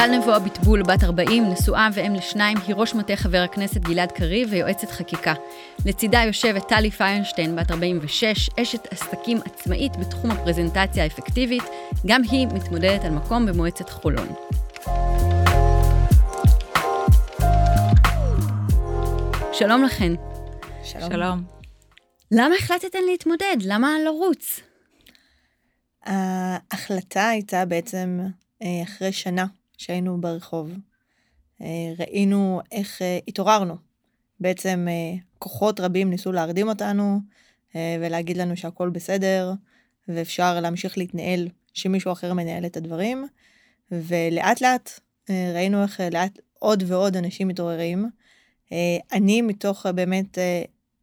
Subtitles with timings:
[0.00, 4.48] טל נבו אביטבול, בת 40, נשואה ואם לשניים, היא ראש מטה חבר הכנסת גלעד קריב
[4.52, 5.34] ויועצת חקיקה.
[5.86, 11.62] לצידה יושבת טלי פיינשטיין, בת 46, אשת עסקים עצמאית בתחום הפרזנטציה האפקטיבית,
[12.06, 14.28] גם היא מתמודדת על מקום במועצת חולון.
[19.52, 20.12] שלום לכן.
[20.84, 21.10] שלום.
[21.10, 21.44] שלום.
[22.32, 23.56] למה החלטתן להתמודד?
[23.62, 24.60] למה לרוץ?
[26.04, 28.20] ההחלטה הייתה בעצם
[28.62, 29.46] אה, אחרי שנה
[29.80, 30.72] שהיינו ברחוב.
[31.62, 33.76] אה, ראינו איך אה, התעוררנו.
[34.40, 34.86] בעצם
[35.38, 37.18] כוחות רבים ניסו להרדים אותנו
[37.74, 39.52] ולהגיד לנו שהכל בסדר
[40.08, 43.26] ואפשר להמשיך להתנהל שמישהו אחר מנהל את הדברים.
[43.90, 48.10] ולאט לאט ראינו איך לאט עוד ועוד אנשים מתעוררים.
[49.12, 50.38] אני מתוך באמת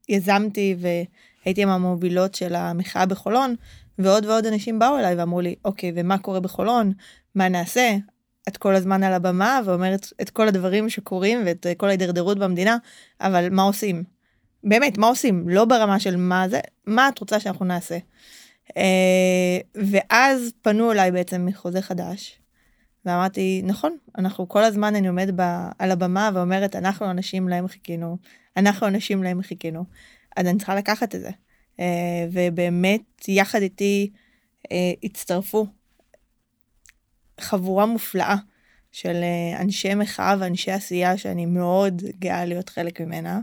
[0.09, 3.55] יזמתי והייתי עם המובילות של המחאה בחולון,
[3.99, 6.93] ועוד ועוד אנשים באו אליי ואמרו לי, אוקיי, ומה קורה בחולון?
[7.35, 7.97] מה נעשה?
[8.47, 12.77] את כל הזמן על הבמה ואומרת את כל הדברים שקורים ואת כל ההידרדרות במדינה,
[13.21, 14.03] אבל מה עושים?
[14.63, 15.49] באמת, מה עושים?
[15.49, 17.97] לא ברמה של מה זה, מה את רוצה שאנחנו נעשה?
[18.77, 22.39] אה, ואז פנו אליי בעצם מחוזה חדש,
[23.05, 25.41] ואמרתי, נכון, אנחנו כל הזמן, אני עומד ב,
[25.79, 28.17] על הבמה ואומרת, אנחנו אנשים להם חיכינו,
[28.57, 29.85] אנחנו אנשים להם חיכינו,
[30.37, 31.29] אז אני צריכה לקחת את זה.
[31.79, 34.11] אה, ובאמת יחד איתי
[34.71, 35.67] אה, הצטרפו
[37.41, 38.35] חבורה מופלאה
[38.91, 43.39] של אה, אנשי מחאה ואנשי עשייה שאני מאוד גאה להיות חלק ממנה.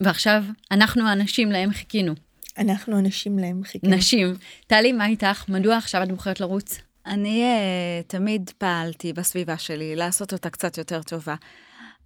[0.00, 2.14] ועכשיו אנחנו האנשים להם חיכינו.
[2.58, 3.96] אנחנו אנשים להם חיכינו.
[3.96, 4.34] נשים.
[4.66, 5.44] טלי, מה איתך?
[5.48, 6.78] מדוע עכשיו את בוחרת לרוץ?
[7.06, 11.34] אני uh, תמיד פעלתי בסביבה שלי לעשות אותה קצת יותר טובה.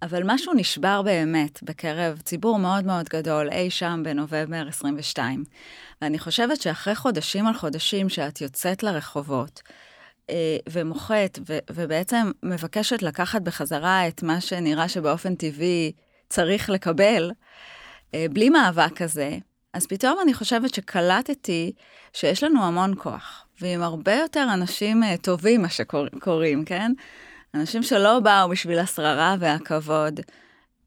[0.03, 5.43] אבל משהו נשבר באמת בקרב ציבור מאוד מאוד גדול אי שם בנובמבר 22.
[6.01, 9.61] ואני חושבת שאחרי חודשים על חודשים שאת יוצאת לרחובות,
[10.29, 15.91] אה, ומוחת, ו- ובעצם מבקשת לקחת בחזרה את מה שנראה שבאופן טבעי
[16.29, 17.31] צריך לקבל,
[18.13, 19.37] אה, בלי מאבק כזה,
[19.73, 21.71] אז פתאום אני חושבת שקלטתי
[22.13, 26.91] שיש לנו המון כוח, ועם הרבה יותר אנשים אה, טובים, מה שקוראים, כן?
[27.55, 30.19] אנשים שלא באו בשביל השררה והכבוד,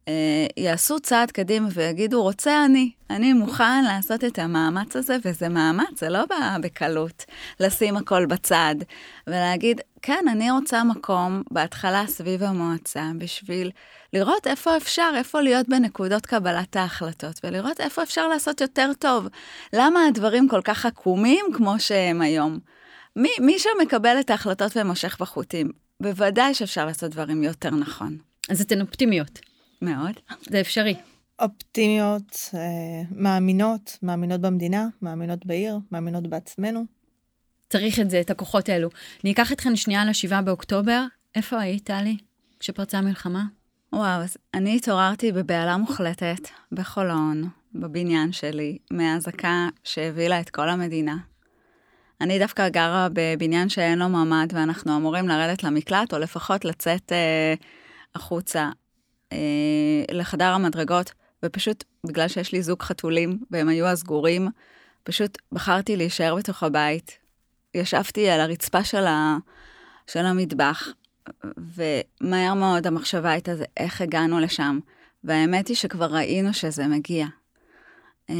[0.09, 6.01] אה, יעשו צעד קדימה ויגידו, רוצה אני, אני מוכן לעשות את המאמץ הזה, וזה מאמץ,
[6.01, 7.25] זה לא בא בקלות
[7.61, 8.75] לשים הכל בצד,
[9.27, 13.71] ולהגיד, כן, אני רוצה מקום בהתחלה סביב המועצה, בשביל
[14.13, 19.27] לראות איפה אפשר, איפה להיות בנקודות קבלת ההחלטות, ולראות איפה אפשר לעשות יותר טוב.
[19.73, 22.59] למה הדברים כל כך עקומים כמו שהם היום?
[23.17, 28.19] מי, מי שמקבל את ההחלטות ומושך בחוטים, בוודאי שאפשר לעשות דברים יותר נכון.
[28.49, 29.41] אז אתן אופטימיות.
[29.83, 30.13] מאוד.
[30.51, 30.95] זה אפשרי.
[31.39, 36.85] אופטימיות, אה, מאמינות, מאמינות במדינה, מאמינות בעיר, מאמינות בעצמנו.
[37.71, 38.89] צריך את זה, את הכוחות האלו.
[39.25, 41.05] אני אקח אתכן שנייה לשבעה באוקטובר.
[41.35, 42.17] איפה היית, טלי,
[42.61, 43.45] כשפרצה המלחמה?
[43.93, 51.17] וואו, אז אני התעוררתי בבהלה מוחלטת, בחולון, בבניין שלי, מהאזעקה שהבהילה את כל המדינה.
[52.21, 57.55] אני דווקא גרה בבניין שאין לו ממ"ד, ואנחנו אמורים לרדת למקלט, או לפחות לצאת אה,
[58.15, 58.71] החוצה
[59.33, 59.39] אה,
[60.11, 61.13] לחדר המדרגות,
[61.45, 64.49] ופשוט בגלל שיש לי זוג חתולים, והם היו אז גורים,
[65.03, 67.19] פשוט בחרתי להישאר בתוך הבית.
[67.75, 69.37] ישבתי על הרצפה של, ה,
[70.07, 70.89] של המטבח,
[71.57, 74.79] ומהר מאוד המחשבה הייתה זה איך הגענו לשם.
[75.25, 77.27] והאמת היא שכבר ראינו שזה מגיע.
[78.31, 78.35] אה,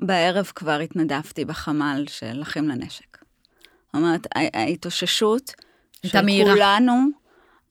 [0.00, 3.18] בערב כבר התנדבתי בחמ"ל של אחים לנשק.
[3.86, 5.54] זאת אומרת, ההתאוששות
[6.06, 6.52] של מהירה.
[6.52, 6.92] כולנו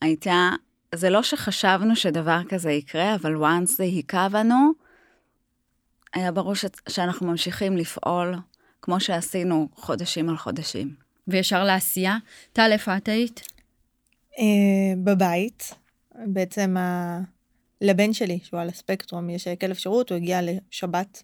[0.01, 0.49] הייתה,
[0.95, 4.71] זה לא שחשבנו שדבר כזה יקרה, אבל once זה היכה בנו,
[6.13, 8.35] היה ברור ש, שאנחנו ממשיכים לפעול
[8.81, 10.95] כמו שעשינו חודשים על חודשים.
[11.27, 12.17] וישר לעשייה.
[12.53, 13.41] טל, איפה את היית?
[14.31, 14.39] Uh,
[15.03, 15.75] בבית.
[16.15, 17.19] בעצם ה...
[17.81, 21.23] לבן שלי, שהוא על הספקטרום, יש כלב שירות, הוא הגיע לשבת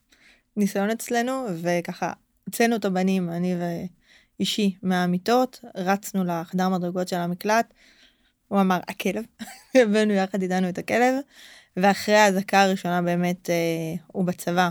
[0.58, 2.14] ניסיון אצלנו, וככה
[2.46, 3.56] הוצאנו את הבנים, אני
[4.40, 7.74] ואישי, מהמיטות, רצנו לחדר מדרגות של המקלט,
[8.48, 9.24] הוא אמר, הכלב,
[9.76, 11.16] הבאנו יחד איתנו את הכלב,
[11.78, 13.56] ואחרי האזעקה הראשונה באמת אה,
[14.08, 14.70] הוא בצבא,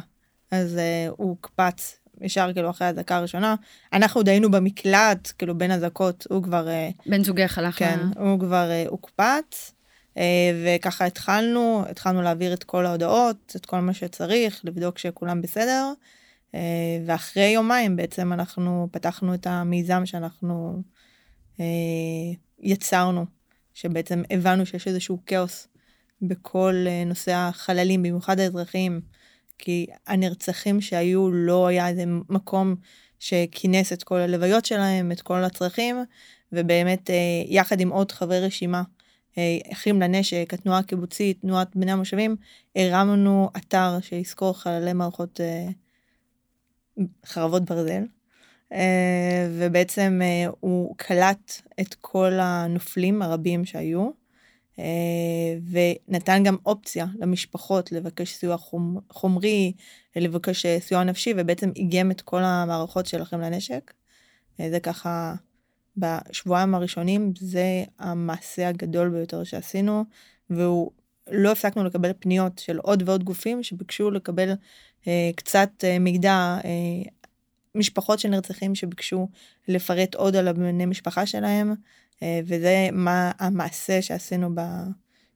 [0.51, 3.55] אז אה, הוא הוקפץ ישר כאילו אחרי האזעקה הראשונה.
[3.93, 6.69] אנחנו עוד היינו במקלט, כאילו בין אזעקות, הוא כבר...
[6.69, 9.73] אה, בן זוגך הלך כן, הוא כבר אה, הוקפץ.
[10.21, 15.93] אה, וככה התחלנו, התחלנו להעביר את כל ההודעות, את כל מה שצריך, לבדוק שכולם בסדר.
[16.55, 16.61] אה,
[17.07, 20.83] ואחרי יומיים בעצם אנחנו פתחנו את המיזם שאנחנו
[21.61, 21.65] אה,
[22.59, 23.27] יצרנו,
[23.75, 25.69] שבעצם הבנו שיש איזשהו כאוס
[26.23, 26.75] בכל
[27.07, 29.01] נושא החללים, במיוחד האזרחים,
[29.59, 32.75] כי הנרצחים שהיו לא היה איזה מקום
[33.19, 35.97] שכינס את כל הלוויות שלהם, את כל הצרכים,
[36.53, 37.11] ובאמת
[37.47, 38.83] יחד עם עוד חברי רשימה,
[39.73, 42.37] אחים לנשק, התנועה הקיבוצית, תנועת בני המושבים,
[42.77, 45.41] הרמנו אתר שיזכור חללי מערכות
[47.27, 48.03] חרבות ברזל.
[49.51, 50.21] ובעצם
[50.61, 54.11] הוא קלט את כל הנופלים הרבים שהיו,
[54.81, 58.57] אה, ונתן גם אופציה למשפחות לבקש סיוע
[59.11, 59.73] חומרי,
[60.17, 63.93] לבקש אה, סיוע נפשי, ובעצם איגם את כל המערכות שלכם לנשק.
[64.61, 65.35] אה, זה ככה,
[65.97, 70.05] בשבועיים הראשונים, זה המעשה הגדול ביותר שעשינו,
[70.51, 70.91] והוא,
[71.31, 74.53] לא הפסקנו לקבל פניות של עוד ועוד גופים שביקשו לקבל
[75.09, 77.11] אה, קצת אה, מידע, אה,
[77.75, 79.29] משפחות של נרצחים שביקשו
[79.69, 81.75] לפרט עוד על הבני משפחה שלהם,
[82.23, 84.49] אה, וזה מה המעשה שעשינו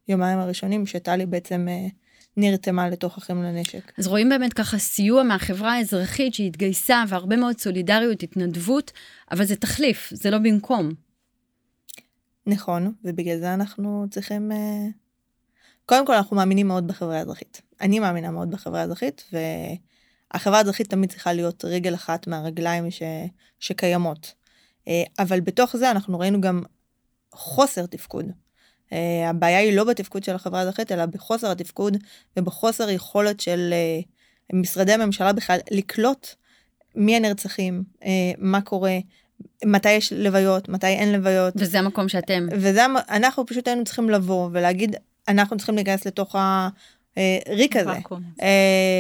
[0.09, 1.87] ביומיים הראשונים, שטלי בעצם אה,
[2.37, 3.93] נרתמה לתוך אחים לנשק.
[3.99, 8.93] אז רואים באמת ככה סיוע מהחברה האזרחית שהתגייסה, והרבה מאוד סולידריות, התנדבות,
[9.31, 10.91] אבל זה תחליף, זה לא במקום.
[12.47, 14.53] נכון, ובגלל זה אנחנו צריכים...
[14.53, 14.87] אה,
[15.87, 17.63] קודם כל, אנחנו מאמינים מאוד בחברה האזרחית.
[17.81, 23.03] אני מאמינה מאוד בחברה האזרחית, והחברה האזרחית תמיד צריכה להיות רגל אחת מהרגליים ש...
[23.61, 24.35] שקיימות.
[25.19, 26.63] אבל בתוך זה אנחנו ראינו גם
[27.33, 28.25] חוסר תפקוד.
[28.95, 31.97] Uh, הבעיה היא לא בתפקוד של החברה האזרחית, אלא בחוסר התפקוד
[32.37, 33.75] ובחוסר יכולת של
[34.53, 36.29] uh, משרדי הממשלה בכלל לקלוט
[36.95, 38.07] מי הנרצחים, uh,
[38.39, 38.99] מה קורה,
[39.65, 41.55] מתי יש לוויות, מתי אין לוויות.
[41.57, 42.47] וזה המקום שאתם.
[42.53, 44.97] וזה, אנחנו פשוט היינו צריכים לבוא ולהגיד,
[45.29, 47.93] אנחנו צריכים להיכנס לתוך הריק הזה.
[48.39, 48.43] Uh,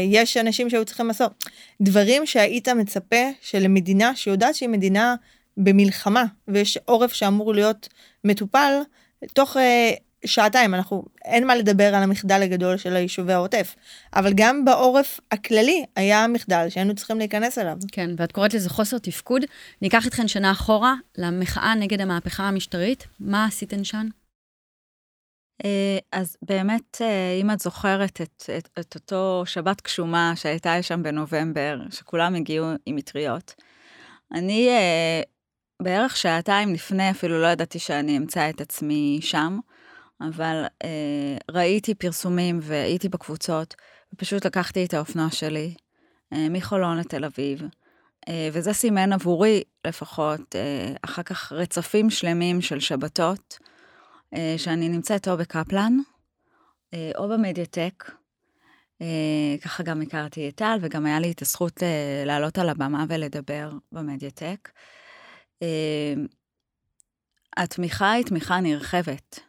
[0.08, 1.44] יש אנשים שהיו צריכים לעשות
[1.82, 5.14] דברים שהיית מצפה שלמדינה שיודעת שהיא מדינה
[5.56, 7.88] במלחמה ויש עורף שאמור להיות
[8.25, 8.73] מטופל
[9.32, 9.61] תוך uh,
[10.26, 13.75] שעתיים אנחנו אין מה לדבר על המחדל הגדול של היישובי העוטף
[14.15, 17.76] אבל גם בעורף הכללי היה מחדל שהיינו צריכים להיכנס אליו.
[17.93, 19.43] כן ואת קוראת לזה חוסר תפקוד
[19.82, 24.06] ניקח אתכן שנה אחורה למחאה נגד המהפכה המשטרית מה עשיתן שם?
[25.65, 31.03] אה, אז באמת, אה, אם את זוכרת את, את, את אותו שבת גשומה שהייתה שם
[31.03, 33.55] בנובמבר, שכולם הגיעו עם מטריות,
[34.32, 34.69] אני
[35.85, 39.59] בערך שעתיים לפני אפילו לא ידעתי שאני אמצא את עצמי שם,
[40.21, 43.75] אבל אה, ראיתי פרסומים והייתי בקבוצות,
[44.15, 45.75] ופשוט לקחתי את האופנוע שלי
[46.33, 47.63] אה, מחולון לתל אביב,
[48.29, 53.59] אה, וזה סימן עבורי לפחות אה, אחר כך רצפים שלמים של שבתות,
[54.35, 55.99] אה, שאני נמצאת או בקפלן,
[56.95, 58.11] אה, או במדיאטק.
[59.03, 63.05] אה, ככה גם הכרתי את טל, וגם היה לי את הזכות אה, לעלות על הבמה
[63.09, 64.71] ולדבר במדיאטק.
[65.64, 66.26] אמ,
[67.56, 69.40] התמיכה היא תמיכה נרחבת.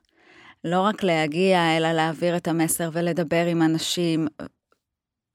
[0.64, 4.28] לא רק להגיע, אלא להעביר את המסר ולדבר עם אנשים.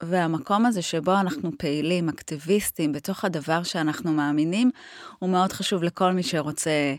[0.03, 4.71] והמקום הזה שבו אנחנו פעילים, אקטיביסטים, בתוך הדבר שאנחנו מאמינים,
[5.19, 6.95] הוא מאוד חשוב לכל מי שרוצה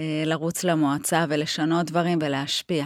[0.00, 2.84] אה, לרוץ למועצה ולשנות דברים ולהשפיע.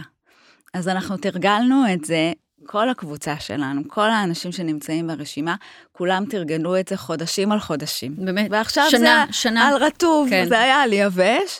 [0.73, 2.31] אז אנחנו תרגלנו את זה
[2.65, 5.55] כל הקבוצה שלנו, כל האנשים שנמצאים ברשימה,
[5.91, 8.15] כולם תרגלו את זה חודשים על חודשים.
[8.25, 9.67] באמת, ועכשיו שנה, זה שנה.
[9.67, 10.45] על רטוב, כן.
[10.49, 11.59] זה היה על יבש.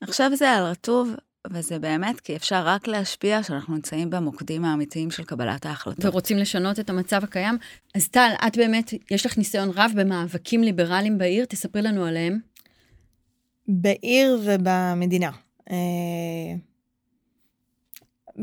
[0.00, 1.10] עכשיו זה על רטוב,
[1.50, 6.04] וזה באמת כי אפשר רק להשפיע שאנחנו נמצאים במוקדים האמיתיים של קבלת ההחלטות.
[6.04, 7.58] ורוצים לשנות את המצב הקיים.
[7.94, 12.38] אז טל, את באמת, יש לך ניסיון רב במאבקים ליברליים בעיר, תספרי לנו עליהם.
[13.68, 15.30] בעיר ובמדינה.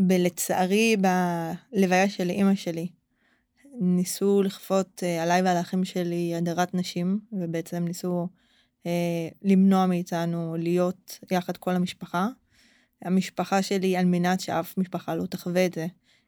[0.10, 2.88] ולצערי בלוויה של אימא שלי
[3.80, 8.28] ניסו לכפות אה, עליי ועל האחים שלי הדרת נשים ובעצם ניסו
[8.86, 12.28] אה, למנוע מאיתנו להיות יחד כל המשפחה.
[13.02, 15.88] המשפחה שלי על מנת שאף משפחה לא תחווה את זה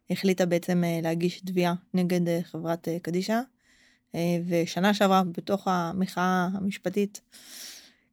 [0.09, 3.39] החליטה בעצם אה, להגיש תביעה נגד אה, חברת אה, קדישא
[4.15, 7.21] אה, ושנה שעברה בתוך המחאה המשפטית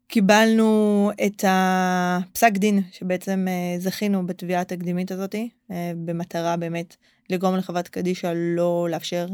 [0.06, 6.96] קיבלנו את הפסק דין שבעצם אה, זכינו בתביעה התקדימית הזאתי, אה, במטרה באמת
[7.30, 9.26] לגרום לחוות קדישא לא לאפשר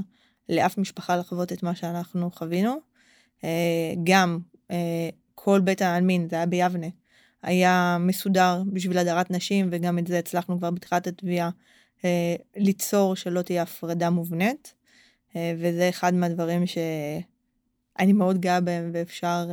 [0.49, 2.77] לאף משפחה לחוות את מה שאנחנו חווינו.
[3.45, 4.39] אה, גם
[5.35, 6.87] כל בית העלמין, זה היה ביבנה,
[7.43, 11.50] היה מסודר בשביל הדרת נשים, וגם את זה הצלחנו כבר בתחילת התביעה
[12.57, 14.75] ליצור שלא תהיה הפרדה מובנית.
[15.35, 19.49] וזה אחד מהדברים שאני מאוד גאה בהם ואפשר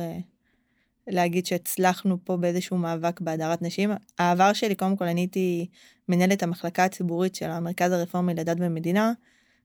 [1.08, 3.90] להגיד שהצלחנו פה באיזשהו מאבק בהדרת נשים.
[4.18, 5.66] העבר שלי, קודם כל, אני הייתי
[6.08, 9.12] מנהלת המחלקה הציבורית של המרכז הרפורמי לדת ומדינה,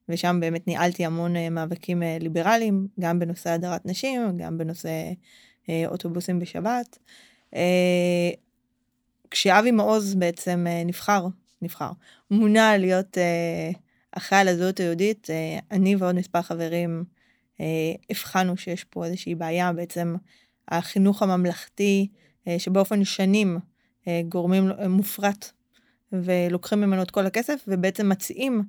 [0.10, 4.90] ושם באמת ניהלתי המון אה, מאבקים אה, ליברליים, גם בנושא הדרת נשים, גם בנושא
[5.70, 6.98] אה, אוטובוסים בשבת.
[9.32, 11.28] כשאבי מעוז בעצם נבחר,
[11.62, 11.92] נבחר,
[12.32, 13.18] מונה להיות
[14.12, 15.28] אחראי על הזהות היהודית,
[15.72, 17.04] אני ועוד מספר חברים
[18.10, 20.16] הבחנו שיש פה איזושהי בעיה, בעצם
[20.68, 22.08] החינוך הממלכתי
[22.48, 23.60] אה, שבאופן שנים
[24.08, 25.52] אה, גורמים, אה, מופרט,
[26.12, 28.64] ולוקחים ממנו את כל הכסף, ובעצם מציעים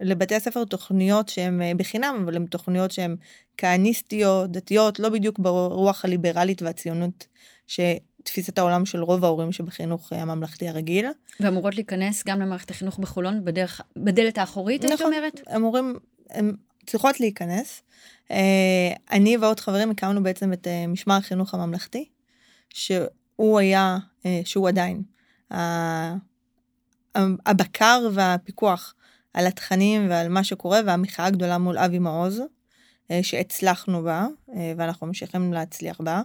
[0.00, 3.16] לבתי הספר תוכניות שהן בחינם, אבל הן תוכניות שהן
[3.56, 7.26] כהניסטיות, דתיות, לא בדיוק ברוח הליברלית והציונות
[7.66, 11.06] שתפיסת העולם של רוב ההורים שבחינוך הממלכתי הרגיל.
[11.40, 15.06] ואמורות להיכנס גם למערכת החינוך בחולון בדרך, בדלת האחורית, את נכון.
[15.06, 15.40] אומרת?
[15.56, 15.94] אמורים,
[16.30, 16.52] הן
[16.86, 17.82] צריכות להיכנס.
[18.30, 22.08] אה, אני ועוד חברים הקמנו בעצם את אה, משמר החינוך הממלכתי,
[22.70, 25.02] שהוא היה, אה, שהוא עדיין,
[27.46, 28.94] הבקר והפיקוח
[29.34, 32.42] על התכנים ועל מה שקורה, והמחאה הגדולה מול אבי מעוז,
[33.22, 34.26] שהצלחנו בה,
[34.76, 36.22] ואנחנו ממשיכים להצליח בה.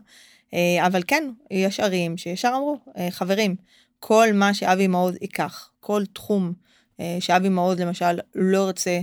[0.86, 3.56] אבל כן, יש ערים שישר אמרו, חברים,
[4.00, 6.54] כל מה שאבי מעוז ייקח, כל תחום
[7.20, 9.00] שאבי מעוז למשל לא רוצה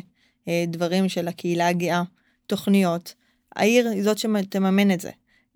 [0.67, 2.03] דברים של הקהילה הגאה,
[2.47, 3.15] תוכניות,
[3.57, 5.11] העיר היא זאת שתממן את זה.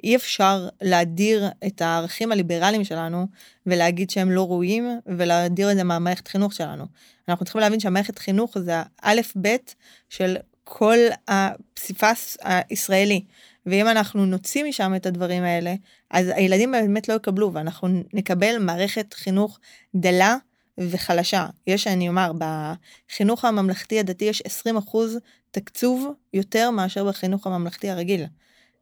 [0.05, 3.27] אי אפשר להדיר את הערכים הליברליים שלנו
[3.67, 6.85] ולהגיד שהם לא ראויים ולהדיר את זה מהמערכת חינוך שלנו.
[7.29, 9.75] אנחנו צריכים להבין שהמערכת חינוך זה האלף בית
[10.09, 13.25] של כל הפסיפס הישראלי.
[13.67, 15.75] ואם אנחנו נוציא משם את הדברים האלה,
[16.11, 19.59] אז הילדים באמת לא יקבלו, ואנחנו נקבל מערכת חינוך
[19.95, 20.37] דלה
[20.79, 21.47] וחלשה.
[21.67, 25.19] יש, אני אומר, בחינוך הממלכתי הדתי יש 20 אחוז
[25.51, 28.25] תקצוב יותר מאשר בחינוך הממלכתי הרגיל.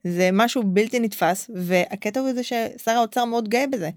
[0.05, 3.91] זה משהו בלתי נתפס, והקטע הוא זה ששר האוצר מאוד גאה בזה.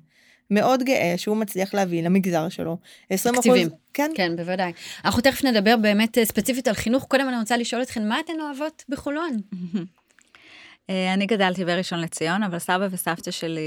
[0.51, 2.77] מאוד גאה שהוא מצליח להביא למגזר שלו
[3.09, 3.67] 20 תקציבים.
[3.67, 3.79] אחוז.
[3.93, 4.73] כן, כן, בוודאי.
[5.05, 7.03] אנחנו תכף נדבר באמת אה, ספציפית על חינוך.
[7.03, 9.37] קודם אני רוצה לשאול אתכן, מה אתן אוהבות בחולון?
[10.89, 13.61] אה, אני גדלתי בראשון לציון, אבל סבא וסבתא שלי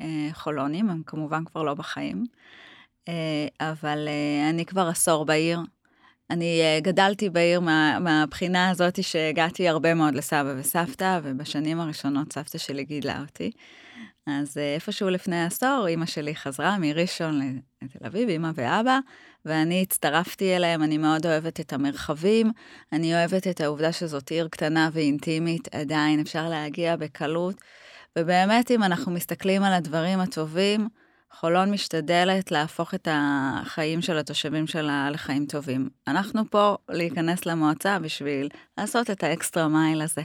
[0.00, 2.24] אה, חולונים, הם כמובן כבר לא בחיים.
[3.08, 5.60] אה, אבל אה, אני כבר עשור בעיר.
[6.30, 12.58] אני אה, גדלתי בעיר מה, מהבחינה הזאת שהגעתי הרבה מאוד לסבא וסבתא, ובשנים הראשונות סבתא
[12.58, 13.50] שלי גידלה אותי.
[14.26, 18.98] אז איפשהו לפני עשור, אימא שלי חזרה מראשון לתל אביב, אימא ואבא,
[19.44, 22.50] ואני הצטרפתי אליהם, אני מאוד אוהבת את המרחבים,
[22.92, 27.60] אני אוהבת את העובדה שזאת עיר קטנה ואינטימית, עדיין אפשר להגיע בקלות,
[28.18, 30.88] ובאמת, אם אנחנו מסתכלים על הדברים הטובים,
[31.40, 35.88] חולון משתדלת להפוך את החיים של התושבים שלה לחיים טובים.
[36.08, 38.48] אנחנו פה להיכנס למועצה בשביל
[38.78, 40.22] לעשות את האקסטרה מייל הזה.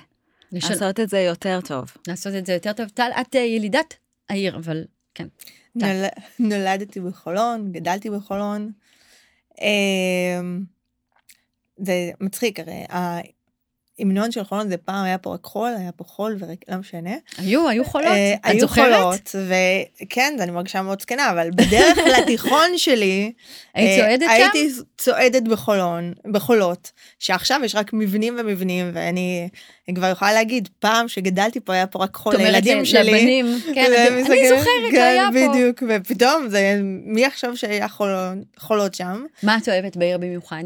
[0.51, 0.69] לשל...
[0.69, 1.93] לעשות את זה יותר טוב.
[2.07, 2.89] לעשות את זה יותר טוב.
[2.89, 3.93] טל, את אה, ילידת
[4.29, 4.83] העיר, אבל
[5.15, 5.27] כן.
[5.75, 6.05] נול...
[6.39, 8.71] נולדתי בחולון, גדלתי בחולון.
[9.61, 10.63] אמ,
[11.77, 12.85] זה מצחיק, הרי
[13.99, 17.09] ההמנון של חולון זה פעם היה פה רק חול, היה פה חול ורק, לא משנה.
[17.37, 18.07] היו, היו חולות.
[18.07, 18.93] אה, את היו זוכרת?
[19.01, 19.35] חולות,
[20.01, 23.31] וכן, אני מרגישה מאוד זקנה, אבל בדרך לתיכון שלי,
[23.73, 24.29] היית אה, צועדת שם?
[24.29, 29.49] הייתי צועדת בחולון, בחולות, שעכשיו יש רק מבנים ומבנים, ואני
[29.95, 33.11] כבר יכולה להגיד, פעם שגדלתי פה היה פה רק חול את אומרת לילדים שלי.
[33.11, 35.49] לבנים, כן, והם אתם- אני זוכרת, כן, היה פה.
[35.49, 38.09] בדיוק, ופתאום זה, מי עכשיו שהיה חול-
[38.57, 39.23] חולות שם?
[39.43, 40.63] מה את אוהבת בעיר במיוחד?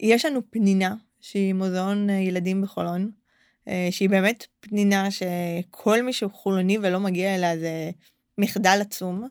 [0.00, 3.10] יש לנו פנינה, שהיא מוזיאון אה, ילדים בחולון,
[3.68, 7.90] אה, שהיא באמת פנינה שכל מי שהוא חולוני ולא מגיע אליה זה
[8.38, 9.28] מחדל עצום.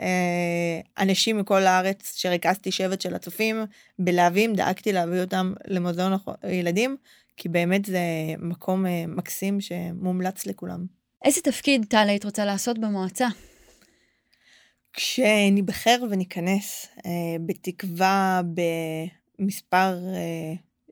[0.00, 3.64] אה, אנשים מכל הארץ שריכזתי שבט של הצופים
[3.98, 6.12] בלהבים, דאגתי להביא אותם למוזיאון
[6.42, 6.96] הילדים,
[7.36, 8.00] כי באמת זה
[8.38, 10.86] מקום מקסים שמומלץ לכולם.
[11.24, 13.28] איזה תפקיד, טל, היית רוצה לעשות במועצה?
[14.92, 16.86] כשניבחר וניכנס,
[17.46, 18.40] בתקווה
[19.38, 19.96] במספר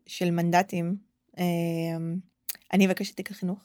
[0.06, 0.96] של מנדטים,
[1.38, 1.44] אה,
[2.72, 3.58] אני אבקש את תיק החינוך.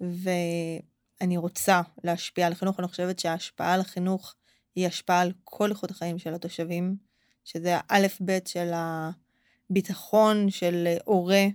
[0.00, 4.34] ואני רוצה להשפיע על החינוך, אני חושבת שההשפעה על החינוך
[4.74, 6.96] היא השפעה על כל איכות החיים של התושבים,
[7.44, 8.70] שזה האלף בית של
[9.70, 11.46] הביטחון של הורה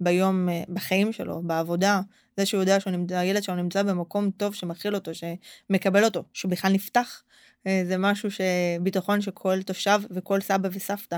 [0.00, 2.00] ביום, אה, בחיים שלו, בעבודה,
[2.36, 6.50] זה שהוא יודע שהוא נמצא, הילד שלו נמצא במקום טוב שמכיל אותו, שמקבל אותו, שהוא
[6.50, 7.22] בכלל נפתח.
[7.66, 11.16] אה, זה משהו שביטחון שכל תושב וכל סבא וסבתא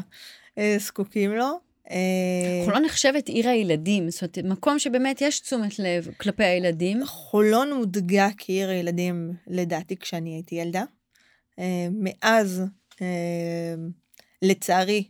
[0.59, 1.70] אה, זקוקים לו.
[1.91, 7.07] אה, חולון נחשבת עיר הילדים, זאת אומרת, מקום שבאמת יש תשומת לב כלפי הילדים.
[7.07, 10.85] חולון הודגה כעיר הילדים, לדעתי, כשאני הייתי ילדה.
[11.59, 12.63] אה, מאז,
[13.03, 13.75] אה,
[14.43, 15.05] לצערי,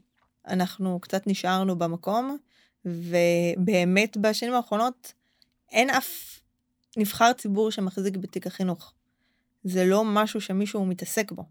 [0.49, 2.39] אנחנו קצת נשארנו במקום,
[2.85, 5.13] ובאמת בשנים האחרונות
[5.73, 6.41] אין אף
[6.97, 8.93] נבחר ציבור שמחזיק בתיק החינוך.
[9.65, 11.45] זה לא משהו שמישהו מתעסק בו.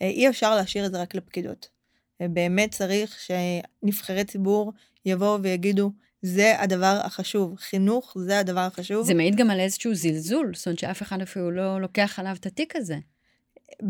[0.00, 1.79] אי אפשר להשאיר את זה רק לפקידות.
[2.20, 4.72] אה, באמת צריך שנבחרי ציבור
[5.06, 9.06] יבואו ויגידו, זה הדבר החשוב, חינוך זה הדבר החשוב.
[9.06, 12.46] זה מעיד גם על איזשהו זלזול, זאת אומרת שאף אחד אפילו לא לוקח עליו את
[12.46, 12.98] התיק הזה.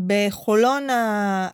[0.07, 0.87] בחולון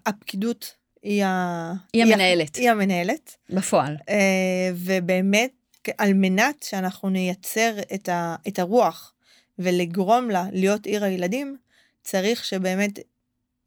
[0.06, 1.74] הפקידות היא, ה...
[1.94, 2.56] היא המנהלת.
[2.56, 3.98] היא המנהלת, בפועל.
[4.10, 5.52] אה, ובאמת,
[5.98, 8.36] על מנת שאנחנו נייצר את, ה...
[8.48, 9.14] את הרוח
[9.60, 11.58] ולגרום לה להיות עיר הילדים,
[12.04, 13.00] צריך שבאמת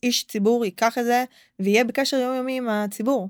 [0.02, 1.24] איש ציבור ייקח את זה
[1.58, 3.28] ויהיה בקשר יומיומי עם הציבור.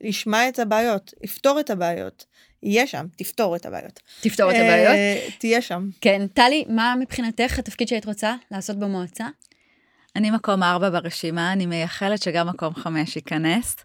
[0.00, 2.24] ישמע את הבעיות, יפתור את הבעיות.
[2.62, 4.00] יהיה שם, תפתור את הבעיות.
[4.20, 4.94] תפתור את הבעיות.
[4.94, 5.88] אה, תהיה שם.
[6.00, 9.26] כן, טלי, מה מבחינתך התפקיד שהיית רוצה לעשות במועצה?
[10.16, 13.76] אני מקום ארבע ברשימה, אני מייחלת שגם מקום חמש ייכנס.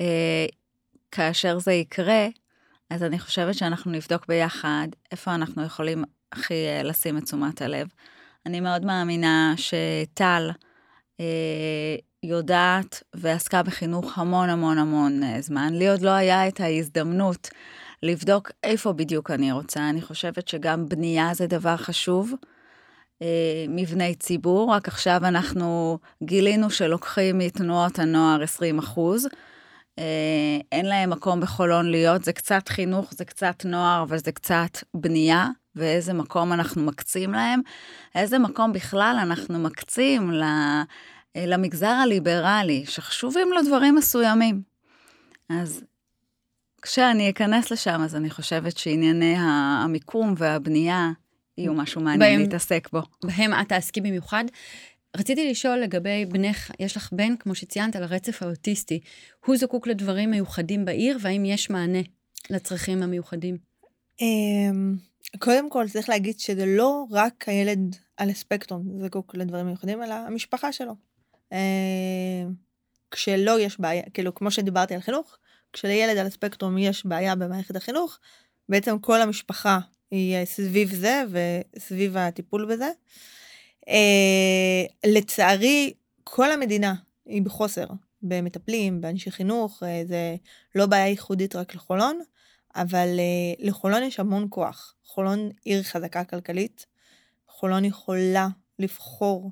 [0.00, 0.46] אה,
[1.12, 2.28] כאשר זה יקרה,
[2.90, 7.88] אז אני חושבת שאנחנו נבדוק ביחד איפה אנחנו יכולים הכי אה, לשים את תשומת הלב.
[8.46, 10.50] אני מאוד מאמינה שטל
[12.22, 15.74] יודעת ועסקה בחינוך המון המון המון אה, זמן.
[15.74, 17.50] לי עוד לא היה את ההזדמנות
[18.02, 19.88] לבדוק איפה בדיוק אני רוצה.
[19.90, 22.32] אני חושבת שגם בנייה זה דבר חשוב.
[23.22, 29.28] אה, מבני ציבור, רק עכשיו אנחנו גילינו שלוקחים מתנועות הנוער 20 אחוז.
[29.98, 34.78] אה, אין להם מקום בחולון להיות, זה קצת חינוך, זה קצת נוער, אבל זה קצת
[34.94, 35.48] בנייה,
[35.78, 37.60] ואיזה מקום אנחנו מקצים להם,
[38.14, 40.30] איזה מקום בכלל אנחנו מקצים
[41.36, 44.62] למגזר הליברלי, שחשובים לו דברים מסוימים.
[45.50, 45.84] אז
[46.82, 51.10] כשאני אכנס לשם, אז אני חושבת שענייני המיקום והבנייה
[51.58, 53.02] יהיו משהו מעניין בהם, להתעסק בו.
[53.24, 54.44] בהם את תעסקי במיוחד.
[55.16, 59.00] רציתי לשאול לגבי בנך, יש לך בן, כמו שציינת, על הרצף האוטיסטי.
[59.46, 61.98] הוא זקוק לדברים מיוחדים בעיר, והאם יש מענה
[62.50, 63.56] לצרכים המיוחדים?
[64.20, 64.96] אמ,
[65.38, 70.72] קודם כל, צריך להגיד שזה לא רק הילד על הספקטרום זקוק לדברים מיוחדים, אלא המשפחה
[70.72, 70.92] שלו.
[71.52, 71.58] אמ,
[73.10, 75.36] כשלא יש בעיה, כאילו, כמו שדיברתי על חינוך,
[75.72, 78.18] כשלילד על הספקטרום יש בעיה במערכת החינוך,
[78.68, 79.78] בעצם כל המשפחה
[80.10, 81.22] היא סביב זה
[81.76, 82.90] וסביב הטיפול בזה.
[83.88, 85.94] אה, לצערי,
[86.24, 86.94] כל המדינה
[87.26, 87.86] היא בחוסר
[88.22, 90.36] במטפלים, באנשי חינוך, אה, זה
[90.74, 92.20] לא בעיה ייחודית רק לחולון,
[92.80, 94.94] אבל אה, לחולון יש המון כוח.
[95.04, 96.86] חולון עיר חזקה כלכלית,
[97.48, 98.48] חולון יכולה
[98.78, 99.50] לבחור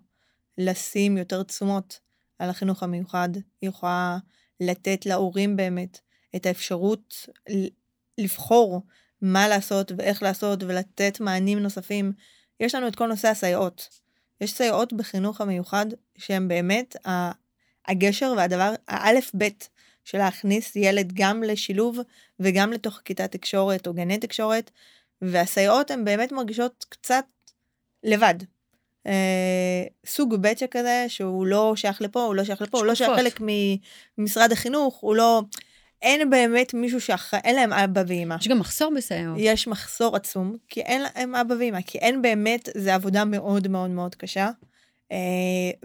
[0.58, 2.00] לשים יותר תשומות
[2.38, 3.28] על החינוך המיוחד,
[3.60, 4.18] היא יכולה
[4.60, 6.00] לתת להורים באמת
[6.36, 7.26] את האפשרות
[8.18, 8.82] לבחור
[9.22, 12.12] מה לעשות ואיך לעשות ולתת מענים נוספים.
[12.60, 13.88] יש לנו את כל נושא הסייעות.
[14.40, 15.86] יש סייעות בחינוך המיוחד
[16.18, 16.96] שהן באמת
[17.86, 19.68] הגשר והדבר, האלף בית
[20.06, 21.98] של להכניס ילד גם לשילוב
[22.40, 24.70] וגם לתוך כיתת תקשורת או גני תקשורת,
[25.22, 27.24] והסייעות הן באמת מרגישות קצת
[28.04, 28.34] לבד.
[29.06, 32.80] אה, סוג ב' שכזה שהוא לא שייך לפה, הוא לא שייך לפה, שקופות.
[32.80, 33.40] הוא לא שייך חלק
[34.18, 35.42] ממשרד החינוך, הוא לא...
[36.02, 38.36] אין באמת מישהו שאחראי, אין להם אבא ואמא.
[38.40, 39.36] יש גם מחסור בסייעות.
[39.40, 43.90] יש מחסור עצום, כי אין להם אבא ואמא, כי אין באמת, זה עבודה מאוד מאוד
[43.90, 44.50] מאוד קשה,
[45.12, 45.16] אה,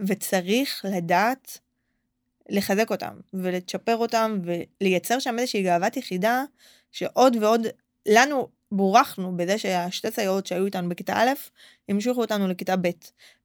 [0.06, 1.58] וצריך לדעת
[2.48, 4.38] לחזק אותם, ולצ'פר אותם,
[4.80, 6.44] ולייצר שם איזושהי גאוות יחידה,
[6.92, 7.66] שעוד ועוד,
[8.08, 11.30] לנו בורכנו בזה שהשתי סייעות שהיו איתנו בכיתה א',
[11.88, 12.90] המשיכו אותנו לכיתה ב',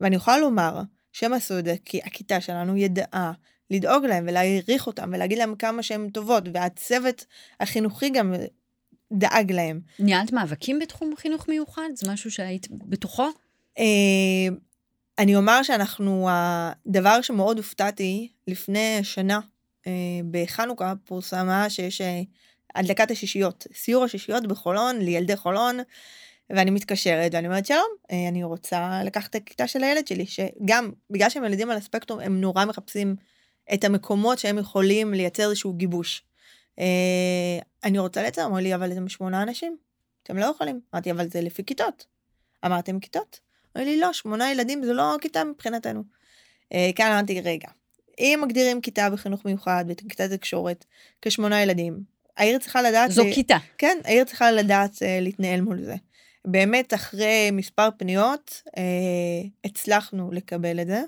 [0.02, 0.82] ואני יכולה לומר
[1.12, 3.32] שהם עשו את זה כי הכיתה שלנו ידעה
[3.72, 7.26] לדאוג להם ולהעריך אותם ולהגיד להם כמה שהן טובות, והצוות
[7.60, 8.34] החינוכי גם
[9.14, 9.80] דאג להם.
[10.00, 11.90] ניהלת מאבקים בתחום חינוך מיוחד?
[11.96, 13.30] זה משהו שהיית בתוכו?
[15.20, 19.40] אה, אני אומר שאנחנו, הדבר שמאוד הופתעתי, לפני שנה
[19.88, 19.92] אה,
[20.32, 22.22] בחנוכה פורסמה שיש אה,
[22.76, 25.80] הדלקת השישיות, סיור השישיות בחולון, לילדי חולון,
[26.50, 27.88] ואני מתקשרת ואני אומרת שלום,
[28.30, 32.42] אני רוצה לקחת את הכיתה של הילד שלי, שגם בגלל שהם ילדים על הספקטרום, הם
[32.42, 33.16] נורא מחפשים
[33.74, 36.24] את המקומות שהם יכולים לייצר איזשהו גיבוש.
[36.80, 39.78] אה, אני רוצה לייצר, אמרו לי, אבל אתם שמונה אנשים,
[40.24, 40.82] אתם לא יכולים.
[40.94, 42.06] אמרתי, אבל זה לפי כיתות.
[42.66, 43.47] אמרתם כיתות?
[43.78, 46.04] אמרו לי, לא, שמונה ילדים זה לא כיתה מבחינתנו.
[46.74, 47.68] אה, כאן אמרתי, רגע,
[48.20, 50.86] אם מגדירים כיתה בחינוך מיוחד, בכיתת תקשורת,
[51.22, 52.00] כשמונה ילדים,
[52.38, 53.12] העיר צריכה לדעת...
[53.12, 53.34] זו ל...
[53.34, 53.58] כיתה.
[53.78, 55.96] כן, העיר צריכה לדעת uh, להתנהל מול זה.
[56.46, 58.72] באמת, אחרי מספר פניות, uh,
[59.64, 61.02] הצלחנו לקבל את זה.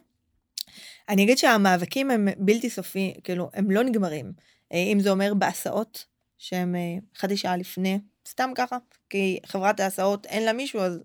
[1.09, 4.31] אני אגיד שהמאבקים הם בלתי סופי, כאילו, הם לא נגמרים.
[4.73, 6.05] אה, אם זה אומר בהסעות,
[6.37, 8.77] שהם אה, חצי שעה לפני, סתם ככה,
[9.09, 10.99] כי חברת ההסעות אין לה מישהו, אז,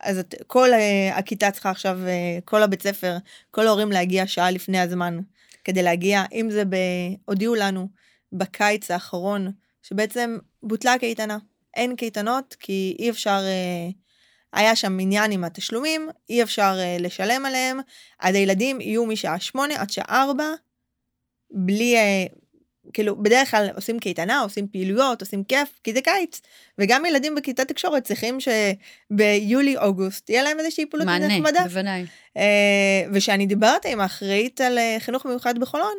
[0.00, 3.16] אז את, כל uh, הכיתה צריכה עכשיו, uh, כל הבית ספר,
[3.50, 5.18] כל ההורים להגיע שעה לפני הזמן
[5.64, 6.76] כדי להגיע, אם זה, ב...
[7.24, 7.88] הודיעו לנו
[8.32, 9.52] בקיץ האחרון,
[9.82, 11.38] שבעצם בוטלה הקייטנה.
[11.74, 13.40] אין קייטנות, כי אי אפשר...
[13.40, 14.04] Uh,
[14.52, 17.80] היה שם עניין עם התשלומים, אי אפשר uh, לשלם עליהם,
[18.20, 20.48] אז הילדים יהיו משעה שמונה עד שעה ארבע,
[21.50, 22.43] בלי, uh,
[22.94, 26.40] כאילו, בדרך כלל עושים קייטנה, עושים פעילויות, עושים כיף, כי זה קיץ.
[26.78, 28.38] וגם ילדים בכיתת תקשורת צריכים
[29.10, 31.40] שביולי-אוגוסט תהיה להם איזושהי פעילות נחמדה.
[31.40, 32.04] מענה, בוודאי.
[32.38, 32.40] Uh,
[33.12, 35.94] ושאני דיברתי עם האחראית על uh, חינוך מיוחד בחולון,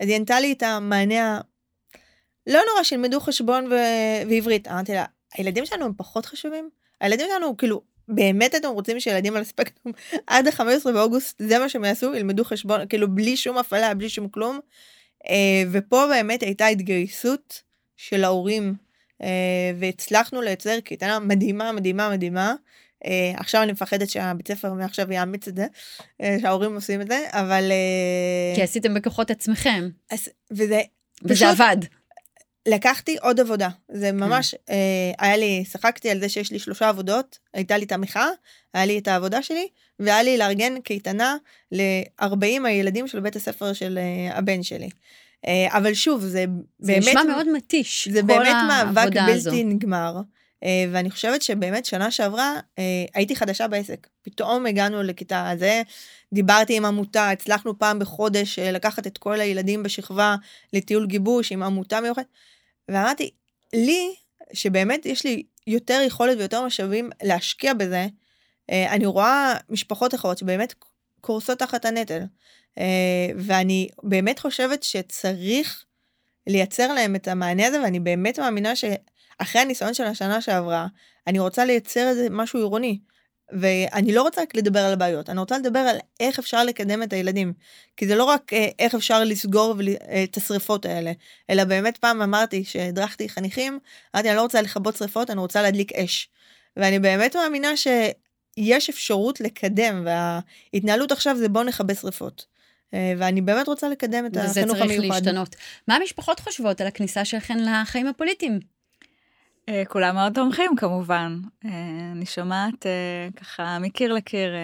[0.00, 1.40] אז היא ענתה לי את המענה
[2.46, 3.74] לא נורא שילמדו חשבון ו...
[4.30, 4.68] ועברית.
[4.68, 6.70] אמרתי לה, הילדים שלנו הם פחות חשובים?
[7.00, 9.94] הילדים שלנו, כאילו, באמת אתם רוצים שילדים על הספקטרום
[10.26, 14.28] עד ה-15 באוגוסט זה מה שהם יעשו ילמדו חשבון כאילו בלי שום הפעלה בלי שום
[14.28, 14.60] כלום.
[15.28, 17.62] אה, ופה באמת הייתה התגייסות
[17.96, 18.74] של ההורים
[19.22, 19.28] אה,
[19.78, 22.54] והצלחנו לייצר קייטנה מדהימה מדהימה מדהימה.
[23.04, 25.66] אה, עכשיו אני מפחדת שהבית ספר מעכשיו יאמץ את זה
[26.40, 27.72] שההורים עושים את זה אבל
[28.54, 29.88] כי עשיתם בכוחות עצמכם
[30.50, 30.80] וזה
[31.22, 31.76] וזה פשוט- עבד.
[32.68, 37.38] לקחתי עוד עבודה זה ממש אה, היה לי שחקתי על זה שיש לי שלושה עבודות
[37.54, 38.28] הייתה לי את המחאה
[38.74, 41.36] היה לי את העבודה שלי והיה לי לארגן קייטנה
[41.72, 44.88] ל-40 הילדים של בית הספר של אה, הבן שלי.
[45.46, 46.46] אה, אבל שוב זה זה
[46.78, 49.50] באמת נשמע מאוד מתיש, זה כל באמת מאבק העבודה בלתי הזו.
[49.64, 50.20] נגמר.
[50.64, 55.82] אה, ואני חושבת שבאמת שנה שעברה אה, הייתי חדשה בעסק פתאום הגענו לכיתה זה
[56.32, 60.36] דיברתי עם עמותה הצלחנו פעם בחודש אה, לקחת את כל הילדים בשכבה
[60.72, 62.26] לטיול גיבוש עם עמותה מיוחדת.
[62.88, 63.30] ואמרתי
[63.72, 64.14] לי
[64.52, 68.06] שבאמת יש לי יותר יכולת ויותר משאבים להשקיע בזה
[68.70, 70.74] אה, אני רואה משפחות אחרות שבאמת
[71.20, 72.22] קורסות תחת הנטל
[72.78, 75.84] אה, ואני באמת חושבת שצריך
[76.46, 80.86] לייצר להם את המענה הזה ואני באמת מאמינה שאחרי הניסיון של השנה שעברה
[81.26, 82.98] אני רוצה לייצר איזה משהו עירוני.
[83.60, 87.12] ואני לא רוצה רק לדבר על הבעיות אני רוצה לדבר על איך אפשר לקדם את
[87.12, 87.52] הילדים
[87.96, 89.74] כי זה לא רק אה, איך אפשר לסגור
[90.08, 91.12] אה, את השריפות האלה
[91.50, 93.78] אלא באמת פעם אמרתי שהדרכתי חניכים
[94.14, 96.28] אמרתי אני לא רוצה לכבות שריפות אני רוצה להדליק אש.
[96.76, 102.46] ואני באמת מאמינה שיש אפשרות לקדם וההתנהלות עכשיו זה בוא נכבה שריפות.
[102.94, 105.08] אה, ואני באמת רוצה לקדם את וזה החינוך צריך המיוחד.
[105.08, 105.56] להשתנות.
[105.88, 108.60] מה המשפחות חושבות על הכניסה שלכן לחיים הפוליטיים?
[109.68, 111.40] אה, כולם מאוד תומכים כמובן.
[111.64, 111.70] אה,
[112.12, 114.54] אני שומעת אה, ככה מקיר לקיר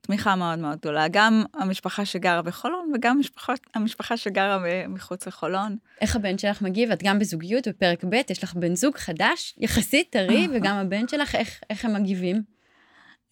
[0.00, 1.06] תמיכה מאוד מאוד גדולה.
[1.10, 5.76] גם המשפחה שגרה בחולון וגם משפחות, המשפחה שגרה מחוץ לחולון.
[6.00, 6.90] איך הבן שלך מגיב?
[6.90, 11.34] את גם בזוגיות בפרק ב', יש לך בן זוג חדש, יחסית טרי, וגם הבן שלך,
[11.34, 12.55] איך, איך הם מגיבים?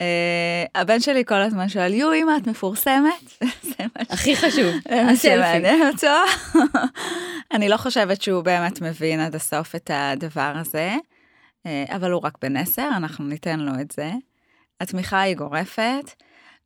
[0.01, 3.43] אה, הבן שלי כל הזמן שואל, יו, אמא, את מפורסמת?
[4.11, 4.75] הכי חשוב,
[5.11, 5.69] הסלפי.
[5.93, 6.17] אותו.
[7.55, 10.97] אני לא חושבת שהוא באמת מבין עד הסוף את הדבר הזה,
[11.67, 14.13] אה, אבל הוא רק בן עשר, אנחנו ניתן לו את זה.
[14.81, 16.11] התמיכה היא גורפת,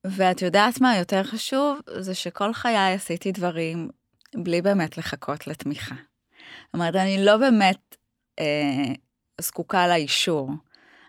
[0.04, 1.80] ואת יודעת מה יותר חשוב?
[1.98, 3.88] זה שכל חיי עשיתי דברים
[4.34, 5.94] בלי באמת לחכות לתמיכה.
[5.94, 7.96] זאת אומרת, אני לא באמת
[8.38, 8.94] אה,
[9.40, 10.50] זקוקה לאישור.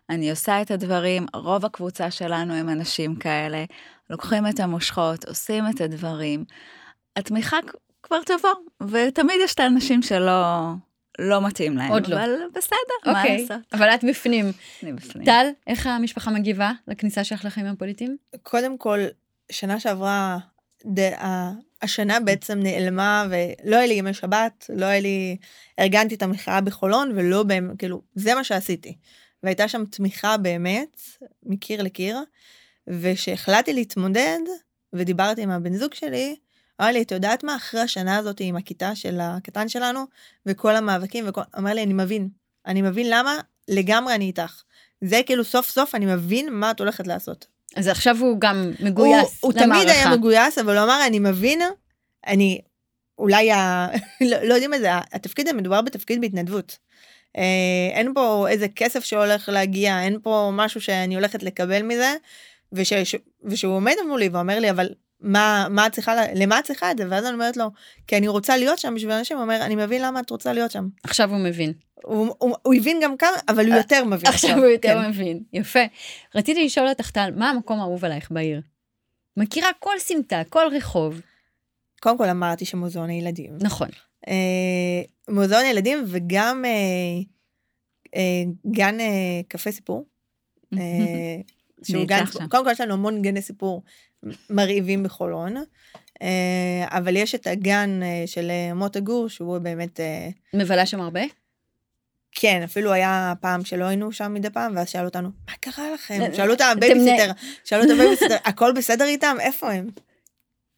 [0.09, 3.63] אני עושה את הדברים, רוב הקבוצה שלנו הם אנשים כאלה,
[4.09, 6.45] לוקחים את המושכות, עושים את הדברים.
[7.15, 7.57] התמיכה
[8.03, 10.71] כבר תבוא, ותמיד יש את האנשים שלא
[11.19, 11.91] לא מתאים להם.
[11.91, 12.15] עוד לא.
[12.15, 13.73] אבל בסדר, מה אוקיי, לעשות?
[13.73, 14.51] אבל את בפנים.
[14.83, 15.25] אני בפנים.
[15.25, 18.17] טל, איך המשפחה מגיבה לכניסה שלך לחיים הפוליטיים?
[18.43, 18.99] קודם כל,
[19.51, 20.37] שנה שעברה,
[20.85, 20.99] ד...
[20.99, 25.37] ה- השנה בעצם נעלמה ולא היה לי ימי שבת, לא היה לי,
[25.79, 28.97] ארגנתי את המחאה בחולון ולא באמת, כאילו, זה מה שעשיתי.
[29.43, 31.01] והייתה שם תמיכה באמת,
[31.43, 32.19] מקיר לקיר,
[32.87, 34.39] וכשהחלטתי להתמודד,
[34.93, 36.35] ודיברתי עם הבן זוג שלי,
[36.81, 40.03] אמר לי, את יודעת מה, אחרי השנה הזאת עם הכיתה של הקטן שלנו,
[40.45, 41.41] וכל המאבקים, וכל...
[41.57, 42.29] אמר לי, אני מבין,
[42.65, 44.63] אני מבין למה, לגמרי אני איתך.
[45.01, 47.47] זה כאילו סוף סוף אני מבין מה את הולכת לעשות.
[47.75, 49.83] אז עכשיו הוא גם מגויס הוא, הוא למערכה.
[49.83, 51.61] תמיד היה מגויס, אבל הוא אמר, אני מבין,
[52.27, 52.61] אני
[53.17, 53.87] אולי, ה...
[54.29, 56.77] לא, לא יודעים את זה, התפקיד המדובר בתפקיד בהתנדבות.
[57.37, 62.13] אה, אין פה איזה כסף שהולך להגיע, אין פה משהו שאני הולכת לקבל מזה,
[62.71, 62.93] וש,
[63.43, 64.89] ושהוא עומד מולי ואומר לי, אבל
[65.21, 67.05] מה, מה את צריכה, למה את צריכה את זה?
[67.09, 67.65] ואז אני אומרת לו,
[68.07, 70.71] כי אני רוצה להיות שם בשביל אנשים, הוא אומר, אני מבין למה את רוצה להיות
[70.71, 70.87] שם.
[71.03, 71.73] עכשיו הוא מבין.
[72.03, 74.29] הוא, הוא, הוא הבין גם כמה, אבל הוא יותר מבין.
[74.29, 75.09] עכשיו הוא יותר כן.
[75.09, 75.43] מבין.
[75.53, 75.79] יפה.
[76.35, 78.61] רציתי לשאול אותך, טל, מה המקום האהוב עלייך בעיר?
[79.37, 81.21] מכירה כל סמטה, כל רחוב.
[82.01, 83.57] קודם כל אמרתי שמוזיאון הילדים.
[83.61, 83.89] נכון.
[84.27, 87.21] אה, מוזיאון ילדים וגם אה,
[88.15, 88.97] אה, גן
[89.47, 90.05] קפה סיפור.
[91.83, 92.23] שהוא גן.
[92.49, 93.83] קודם כל יש לנו המון גני סיפור
[94.49, 95.55] מרהיבים בחולון,
[96.83, 99.99] אבל יש את הגן של מוטה גור שהוא באמת,
[100.53, 101.21] מבלה שם הרבה?
[102.31, 106.19] כן, אפילו היה פעם שלא היינו שם מדי פעם, ואז שאלו אותנו, מה קרה לכם?
[106.33, 107.31] שאלו את הבייביסיטר,
[107.63, 109.37] שאלו את הבייביסיטר, הכל בסדר איתם?
[109.39, 109.89] איפה הם?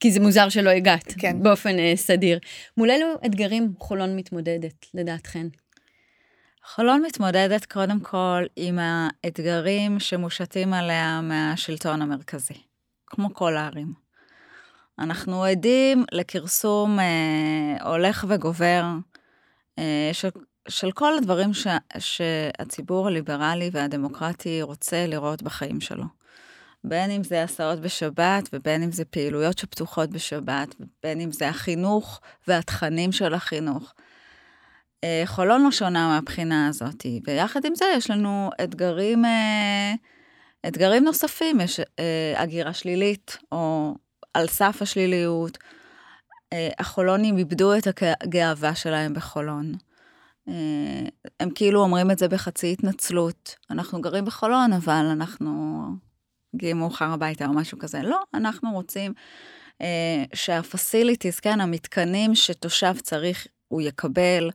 [0.02, 1.44] כי זה מוזר שלא הגעת כן.
[1.44, 2.40] באופן אה, סדיר.
[2.78, 5.48] מול אילו אתגרים חולון מתמודדת, לדעתכן?
[6.66, 12.54] חולון מתמודדת קודם כל עם האתגרים שמושתים עליה מהשלטון המרכזי,
[13.08, 13.94] כמו כל הערים.
[15.00, 18.84] אנחנו עדים לכרסום אה, הולך וגובר
[19.80, 20.30] אה, של,
[20.68, 21.68] של כל הדברים ש,
[22.00, 26.21] שהציבור הליברלי והדמוקרטי רוצה לראות בחיים שלו.
[26.84, 32.22] בין אם זה הסעות בשבת, ובין אם זה פעילויות שפתוחות בשבת, ובין אם זה החינוך
[32.48, 33.94] והתכנים של החינוך.
[35.04, 39.94] אה, חולון לא שונה מהבחינה הזאת, ויחד עם זה יש לנו אתגרים אה,
[40.68, 43.96] אתגרים נוספים, יש אה, הגירה שלילית, או
[44.34, 45.58] על סף השליליות.
[46.80, 47.88] החולונים איבדו את
[48.24, 49.74] הגאווה שלהם בחולון.
[51.40, 53.56] הם כאילו אומרים את זה בחצי התנצלות.
[53.70, 55.82] אנחנו גרים בחולון, אבל אנחנו
[56.54, 58.02] מגיעים מאוחר הביתה או משהו כזה.
[58.04, 59.14] לא, אנחנו רוצים
[59.82, 64.50] אה, שהפסיליטיז, כן, המתקנים שתושב צריך, הוא יקבל,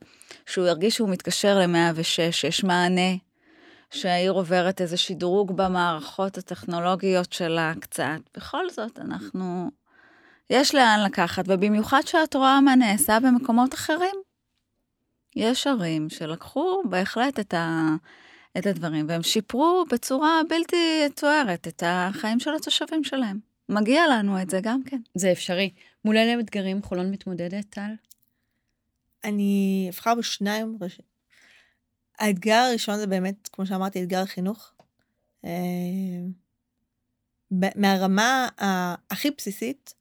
[0.45, 3.15] שהוא ירגיש שהוא מתקשר ל-106, יש מענה,
[3.91, 8.19] שהעיר עוברת איזה שדרוג במערכות הטכנולוגיות שלה קצת.
[8.37, 9.71] בכל זאת, אנחנו...
[10.49, 14.15] יש לאן לקחת, ובמיוחד שאת רואה מה נעשה במקומות אחרים.
[15.35, 17.95] יש ערים שלקחו בהחלט את, ה,
[18.57, 23.39] את הדברים, והם שיפרו בצורה בלתי תוארת את החיים של התושבים שלהם.
[23.69, 25.01] מגיע לנו את זה גם כן.
[25.15, 25.73] זה אפשרי.
[26.05, 27.91] מול אלה אתגרים חולון מתמודדת, טל?
[29.23, 30.77] אני אבחר בשניים.
[32.19, 34.73] האתגר הראשון זה באמת, כמו שאמרתי, אתגר החינוך.
[35.45, 35.51] אה,
[37.51, 38.47] מהרמה
[39.11, 39.93] הכי בסיסית,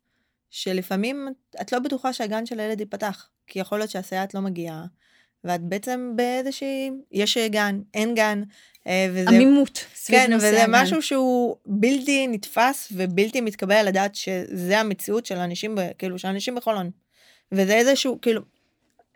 [0.51, 1.29] שלפעמים
[1.61, 4.87] את לא בטוחה שהגן של הילד ייפתח, כי יכול להיות שהסייעת לא מגיעה,
[5.44, 8.42] ואת בעצם באיזושהי, יש גן, אין גן,
[8.87, 9.31] אה, וזה...
[9.31, 10.57] עמימות סביב כן, נושא הגן.
[10.57, 16.18] כן, וזה משהו שהוא בלתי נתפס ובלתי מתקבל על הדעת שזה המציאות של אנשים, כאילו,
[16.18, 16.90] של אנשים בחולון.
[17.53, 18.42] וזה איזשהו, כאילו,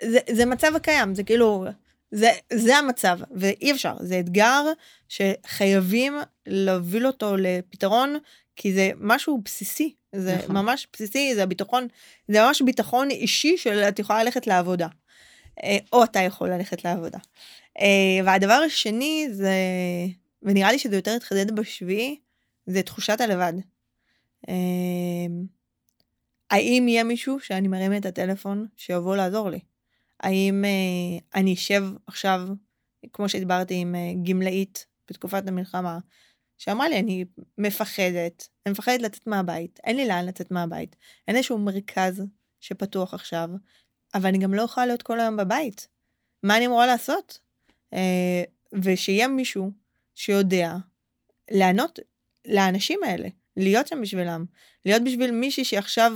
[0.03, 1.65] זה, זה מצב הקיים, זה כאילו,
[2.11, 4.63] זה, זה המצב, ואי אפשר, זה אתגר
[5.09, 6.15] שחייבים
[6.47, 8.17] להוביל אותו לפתרון,
[8.57, 10.57] כי זה משהו בסיסי, זה נכון.
[10.57, 11.89] ממש בסיסי, זה הביטחון,
[12.29, 14.87] זה ממש ביטחון אישי של את יכולה ללכת לעבודה.
[15.63, 17.19] אה, או אתה יכול ללכת לעבודה.
[17.81, 19.55] אה, והדבר השני זה,
[20.43, 22.19] ונראה לי שזה יותר התחדד בשביעי,
[22.67, 23.53] זה תחושת הלבד.
[24.49, 24.55] אה,
[26.51, 29.61] האם יהיה מישהו שאני מרים את הטלפון שיבוא לעזור לי?
[30.21, 30.65] האם
[31.35, 32.41] אני אשב עכשיו,
[33.13, 33.95] כמו שדיברתי עם
[34.25, 35.99] גמלאית בתקופת המלחמה,
[36.59, 37.25] שאמרה לי, אני
[37.59, 40.97] מפחדת, אני מפחדת לצאת מהבית, אין לי לאן לצאת מהבית,
[41.29, 42.23] אין איזשהו מרכז
[42.61, 43.49] שפתוח עכשיו,
[44.15, 45.89] אבל אני גם לא יכולה להיות כל היום בבית.
[46.43, 47.39] מה אני אמורה לעשות?
[47.93, 48.43] אה,
[48.73, 49.71] ושיהיה מישהו
[50.15, 50.77] שיודע
[51.51, 51.99] לענות
[52.47, 54.45] לאנשים האלה, להיות שם בשבילם,
[54.85, 56.13] להיות בשביל מישהי שעכשיו,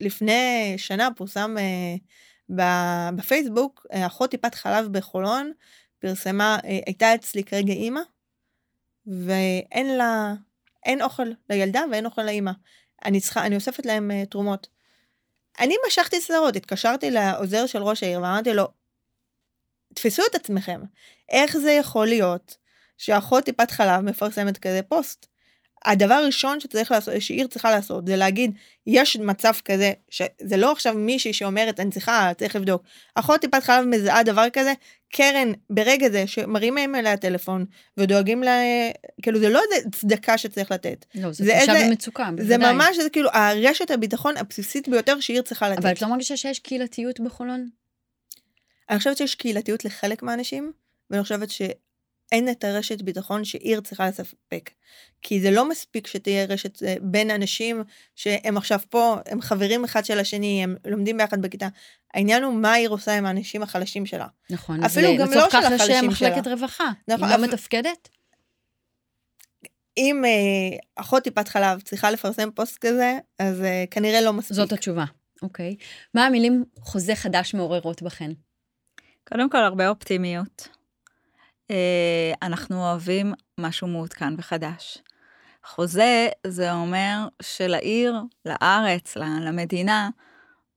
[0.00, 1.96] לפני שנה פורסם אה,
[3.16, 5.52] בפייסבוק, אה, אחות טיפת חלב בחולון,
[5.98, 8.00] פרסמה, אה, הייתה אצלי כרגע אימא,
[9.06, 10.34] ואין לה,
[10.84, 12.52] אין אוכל לילדה ואין אוכל לאימא.
[13.04, 14.68] אני צריכה, אני אוספת להם uh, תרומות.
[15.60, 18.68] אני משכתי סדרות, התקשרתי לעוזר של ראש העיר ואמרתי לו,
[19.94, 20.80] תפסו את עצמכם,
[21.28, 22.56] איך זה יכול להיות
[22.98, 25.31] שאחות טיפת חלב מפרסמת כזה פוסט?
[25.84, 28.52] הדבר הראשון שצריך לעשות, שעיר צריכה לעשות, זה להגיד,
[28.86, 32.82] יש מצב כזה, שזה לא עכשיו מישהי שאומרת, אני צריכה, צריך לבדוק.
[33.14, 34.72] אחות טיפת חלב מזהה דבר כזה,
[35.12, 37.64] קרן, ברגע זה, שמרימים אליה טלפון,
[37.96, 38.60] ודואגים לה,
[39.22, 41.04] כאילו, זה לא איזה צדקה שצריך לתת.
[41.14, 42.46] לא, זה תחושה במצוקה, בוודאי.
[42.46, 45.78] זה ממש, זה כאילו, הרשת הביטחון הבסיסית ביותר שעיר צריכה לתת.
[45.78, 47.68] אבל את לא מרגישה שיש קהילתיות בחולון?
[48.90, 50.72] אני חושבת שיש קהילתיות לחלק מהאנשים,
[51.10, 51.62] ואני חושבת ש...
[52.32, 54.70] אין את הרשת ביטחון שעיר צריכה לספק.
[55.22, 57.82] כי זה לא מספיק שתהיה רשת אה, בין אנשים
[58.16, 61.68] שהם עכשיו פה, הם חברים אחד של השני, הם לומדים ביחד בכיתה.
[62.14, 64.26] העניין הוא מה העיר עושה עם האנשים החלשים שלה.
[64.50, 66.08] נכון, אפילו גם לא של החלשים שלה.
[66.08, 68.08] מחלקת רווחה, נכון, היא לא מתפקדת?
[69.96, 74.56] אם אה, אחות טיפת חלב צריכה לפרסם פוסט כזה, אז אה, כנראה לא מספיק.
[74.56, 75.04] זאת התשובה,
[75.42, 75.76] אוקיי.
[76.14, 78.30] מה המילים חוזה חדש מעוררות בכן?
[79.28, 80.68] קודם כל, הרבה אופטימיות.
[81.70, 84.98] אה, אנחנו אוהבים משהו מעודכן וחדש.
[85.64, 88.14] חוזה זה אומר שלעיר,
[88.46, 90.10] לארץ, למדינה,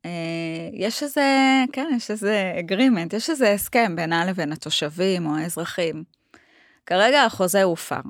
[0.05, 1.23] אה, יש איזה,
[1.71, 6.03] כן, יש איזה אגרימנט, יש איזה הסכם בינה לבין התושבים או האזרחים.
[6.85, 8.01] כרגע החוזה הופר.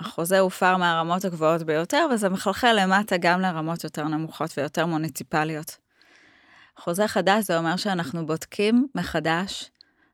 [0.00, 5.76] החוזה הופר מהרמות הגבוהות ביותר, וזה מחלחל למטה גם לרמות יותר נמוכות ויותר מוניציפליות.
[6.78, 9.70] חוזה חדש זה אומר שאנחנו בודקים מחדש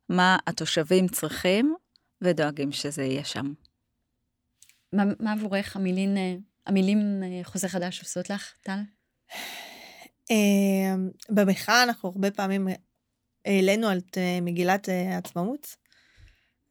[0.08, 1.74] מה התושבים צריכים
[2.22, 3.52] ודואגים שזה יהיה שם.
[4.92, 6.34] מה, מה עבורך המילים, אה,
[6.66, 8.78] המילים אה, חוזה חדש עושות לך, טל?
[10.30, 12.68] אמ, במחאה אנחנו הרבה פעמים
[13.44, 15.76] העלינו את אה, מגילת העצמאות,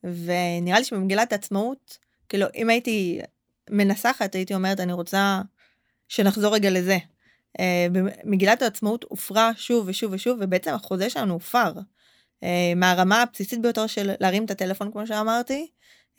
[0.04, 1.98] ונראה לי שבמגילת העצמאות,
[2.30, 3.20] כאילו, אם הייתי
[3.70, 5.42] מנסחת, הייתי אומרת, אני רוצה
[6.08, 6.98] שנחזור רגע לזה.
[8.26, 11.74] מגילת העצמאות הופרה שוב ושוב ושוב, ובעצם החוזה שלנו הופר.
[12.44, 15.68] אה, מהרמה הבסיסית ביותר של להרים את הטלפון, כמו שאמרתי,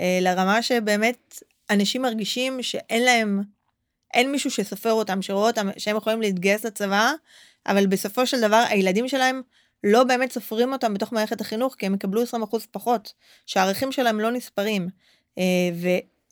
[0.00, 3.42] אה, לרמה שבאמת אנשים מרגישים שאין להם,
[4.14, 7.12] אין מישהו שסופר אותם, שרואה אותם, שהם יכולים להתגייס לצבא,
[7.66, 9.42] אבל בסופו של דבר הילדים שלהם
[9.84, 12.26] לא באמת סופרים אותם בתוך מערכת החינוך, כי הם יקבלו 20%
[12.70, 13.12] פחות,
[13.46, 14.88] שהערכים שלהם לא נספרים.
[15.38, 15.44] אה,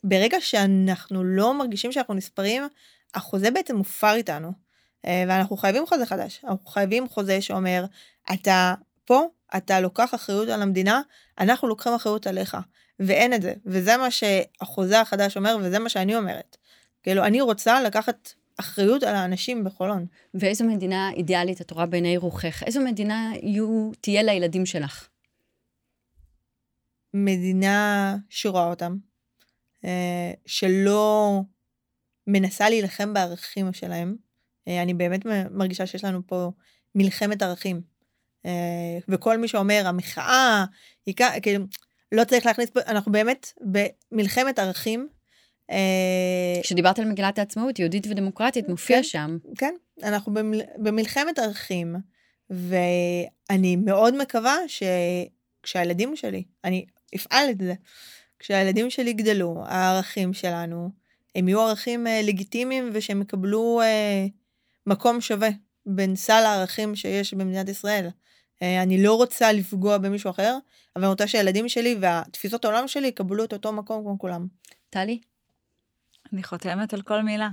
[0.03, 2.63] ברגע שאנחנו לא מרגישים שאנחנו נספרים,
[3.15, 4.69] החוזה בעצם מופר איתנו.
[5.03, 6.41] ואנחנו חייבים חוזה חדש.
[6.43, 7.85] אנחנו חייבים חוזה שאומר,
[8.33, 8.73] אתה
[9.09, 11.01] פה, אתה לוקח אחריות על המדינה,
[11.39, 12.57] אנחנו לוקחים אחריות עליך.
[12.99, 13.53] ואין את זה.
[13.65, 16.57] וזה מה שהחוזה החדש אומר, וזה מה שאני אומרת.
[17.03, 20.05] כאילו, אני רוצה לקחת אחריות על האנשים בחולון.
[20.33, 22.63] ואיזו מדינה אידיאלית את רואה בעיני רוחך?
[22.63, 25.07] איזו מדינה יהיו, תהיה לילדים שלך?
[27.13, 28.97] מדינה שרואה אותם,
[29.85, 31.41] אה, שלא
[32.27, 34.15] מנסה להילחם בערכים שלהם.
[34.67, 36.51] אה, אני באמת מרגישה שיש לנו פה
[36.95, 37.88] מלחמת ערכים.
[38.45, 40.65] אה, וכל מי שאומר, המחאה,
[41.05, 41.65] היא כאילו,
[42.11, 43.53] לא צריך להכניס פה, אנחנו באמת
[44.11, 45.07] במלחמת ערכים.
[46.63, 49.37] כשדיברת על מגילת העצמאות, יהודית ודמוקרטית, מופיע כן, שם.
[49.57, 49.73] כן,
[50.03, 50.33] אנחנו
[50.77, 51.95] במלחמת ערכים,
[52.49, 57.73] ואני מאוד מקווה שכשהילדים שלי, אני אפעל את זה.
[58.39, 60.89] כשהילדים שלי יגדלו, הערכים שלנו,
[61.35, 64.25] הם יהיו ערכים אה, לגיטימיים ושהם יקבלו אה,
[64.87, 65.49] מקום שווה
[65.85, 68.07] בין סל הערכים שיש במדינת ישראל.
[68.61, 70.57] אה, אני לא רוצה לפגוע במישהו אחר,
[70.95, 74.47] אבל אני רוצה שהילדים שלי והתפיסות העולם שלי יקבלו את אותו מקום כמו כולם.
[74.89, 75.19] טלי?
[76.33, 77.49] אני חותמת על כל מילה.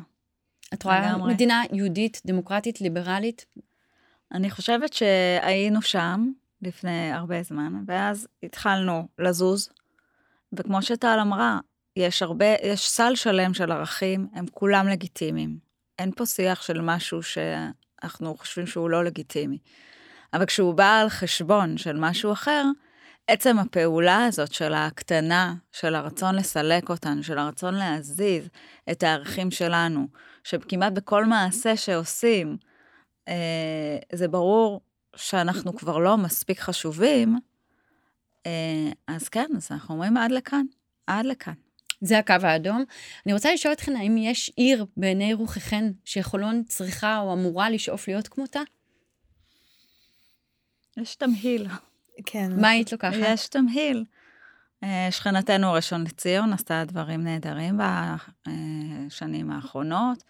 [0.74, 3.46] את רואה מדינה יהודית, דמוקרטית, ליברלית?
[4.32, 6.30] אני חושבת שהיינו שם,
[6.62, 9.68] לפני הרבה זמן, ואז התחלנו לזוז,
[10.52, 11.58] וכמו שטל אמרה,
[11.96, 15.58] יש הרבה, יש סל שלם של ערכים, הם כולם לגיטימיים.
[15.98, 17.20] אין פה שיח של משהו
[18.00, 19.58] שאנחנו חושבים שהוא לא לגיטימי.
[20.32, 22.64] אבל כשהוא בא על חשבון של משהו אחר,
[23.26, 28.48] עצם הפעולה הזאת של ההקטנה, של הרצון לסלק אותנו, של הרצון להזיז
[28.90, 30.08] את הערכים שלנו,
[30.44, 32.56] שכמעט בכל מעשה שעושים,
[33.28, 34.80] אה, זה ברור
[35.16, 37.38] שאנחנו כבר לא מספיק חשובים,
[38.46, 40.66] אה, אז כן, אז אנחנו אומרים עד לכאן,
[41.06, 41.65] עד לכאן.
[42.00, 42.84] זה הקו האדום.
[43.26, 48.28] אני רוצה לשאול אתכן, האם יש עיר בעיני רוחכן שחולון צריכה או אמורה לשאוף להיות
[48.28, 48.60] כמותה?
[50.96, 51.66] יש תמהיל.
[52.26, 52.60] כן.
[52.60, 53.16] מה היית לוקחת?
[53.20, 54.04] יש תמהיל.
[54.84, 57.78] אה, שכנתנו ראשון לציון עשתה דברים נהדרים
[58.46, 60.22] בשנים האחרונות.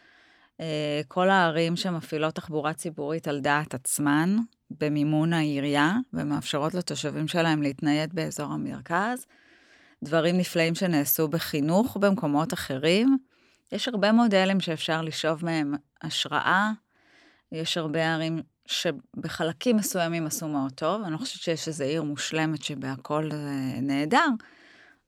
[0.60, 4.36] אה, כל הערים שמפעילות תחבורה ציבורית על דעת עצמן,
[4.70, 9.26] במימון העירייה, ומאפשרות לתושבים שלהם להתנייד באזור המרכז.
[10.04, 13.18] דברים נפלאים שנעשו בחינוך במקומות אחרים.
[13.72, 16.70] יש הרבה מודלים שאפשר לשאוב מהם השראה.
[17.52, 21.02] יש הרבה ערים שבחלקים מסוימים עשו מאוד טוב.
[21.02, 24.28] אני לא חושבת שיש איזו עיר מושלמת שבהכל זה נהדר,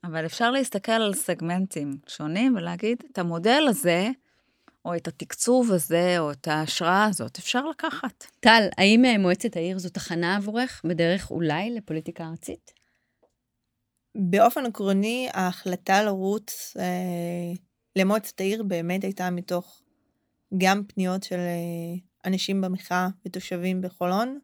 [0.05, 4.11] אבל אפשר להסתכל על סגמנטים שונים ולהגיד, את המודל הזה,
[4.85, 8.27] או את התקצוב הזה, או את ההשראה הזאת, אפשר לקחת.
[8.41, 12.78] טל, האם אה, מועצת העיר זו תחנה עבורך בדרך אולי לפוליטיקה ארצית?
[14.15, 17.53] באופן עקרוני, ההחלטה לרוץ אה,
[17.97, 19.83] למועצת העיר באמת הייתה מתוך
[20.59, 24.39] גם פניות של אה, אנשים במחאה ותושבים בחולון,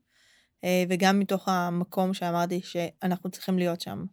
[0.64, 4.04] אה, וגם מתוך המקום שאמרתי שאנחנו צריכים להיות שם.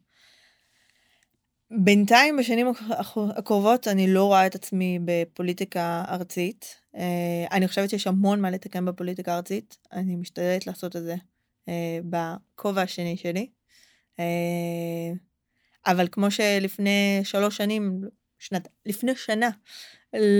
[1.79, 2.67] בינתיים, בשנים
[3.37, 6.81] הקרובות, אני לא רואה את עצמי בפוליטיקה ארצית.
[6.95, 9.77] אה, אני חושבת שיש המון מה לתקן בפוליטיקה הארצית.
[9.91, 11.15] אני משתדלת לעשות את זה
[11.69, 13.49] אה, בכובע השני שלי.
[14.19, 15.11] אה,
[15.85, 18.01] אבל כמו שלפני שלוש שנים,
[18.39, 19.49] שנת, לפני שנה,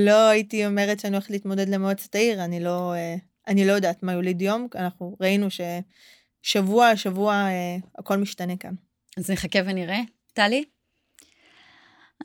[0.06, 2.94] לא הייתי אומרת שאני הולכת להתמודד למועצת העיר, אני לא,
[3.48, 5.48] אני לא יודעת מה יוליד יום, אנחנו ראינו
[6.44, 7.48] ששבוע, שבוע
[7.98, 8.74] הכל משתנה כאן.
[9.18, 10.00] אז נחכה ונראה.
[10.34, 10.64] טלי?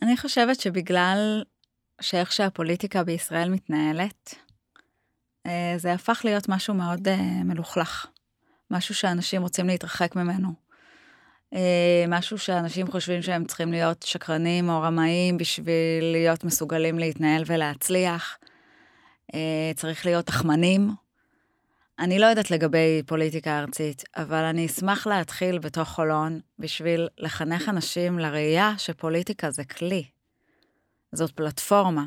[0.02, 1.44] אני חושבת שבגלל
[2.00, 4.34] שאיך שהפוליטיקה בישראל מתנהלת,
[5.46, 8.06] אה, זה הפך להיות משהו מאוד אה, מלוכלך.
[8.70, 10.65] משהו שאנשים רוצים להתרחק ממנו.
[11.54, 18.38] אה, משהו שאנשים חושבים שהם צריכים להיות שקרנים או רמאים בשביל להיות מסוגלים להתנהל ולהצליח.
[19.76, 20.90] צריך להיות תחמנים.
[21.98, 28.18] אני לא יודעת לגבי פוליטיקה ארצית, אבל אני אשמח להתחיל בתוך חולון בשביל לחנך אנשים
[28.18, 30.04] לראייה שפוליטיקה זה כלי.
[31.12, 32.04] זאת פלטפורמה.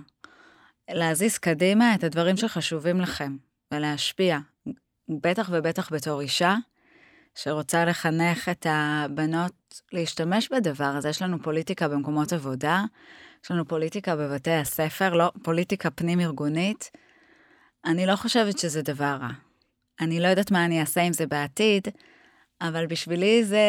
[0.90, 3.38] להזיז קדימה את הדברים שחשובים לכם
[3.74, 4.40] ולהשפיע,
[5.10, 6.56] בטח ובטח בתור אישה,
[7.36, 11.10] שרוצה לחנך את הבנות להשתמש בדבר הזה.
[11.10, 12.84] יש לנו פוליטיקה במקומות עבודה,
[13.44, 16.92] יש לנו פוליטיקה בבתי הספר, לא פוליטיקה פנים-ארגונית.
[17.86, 19.30] אני לא חושבת שזה דבר רע.
[20.02, 21.88] אני לא יודעת מה אני אעשה עם זה בעתיד,
[22.62, 23.60] אבל בשבילי זה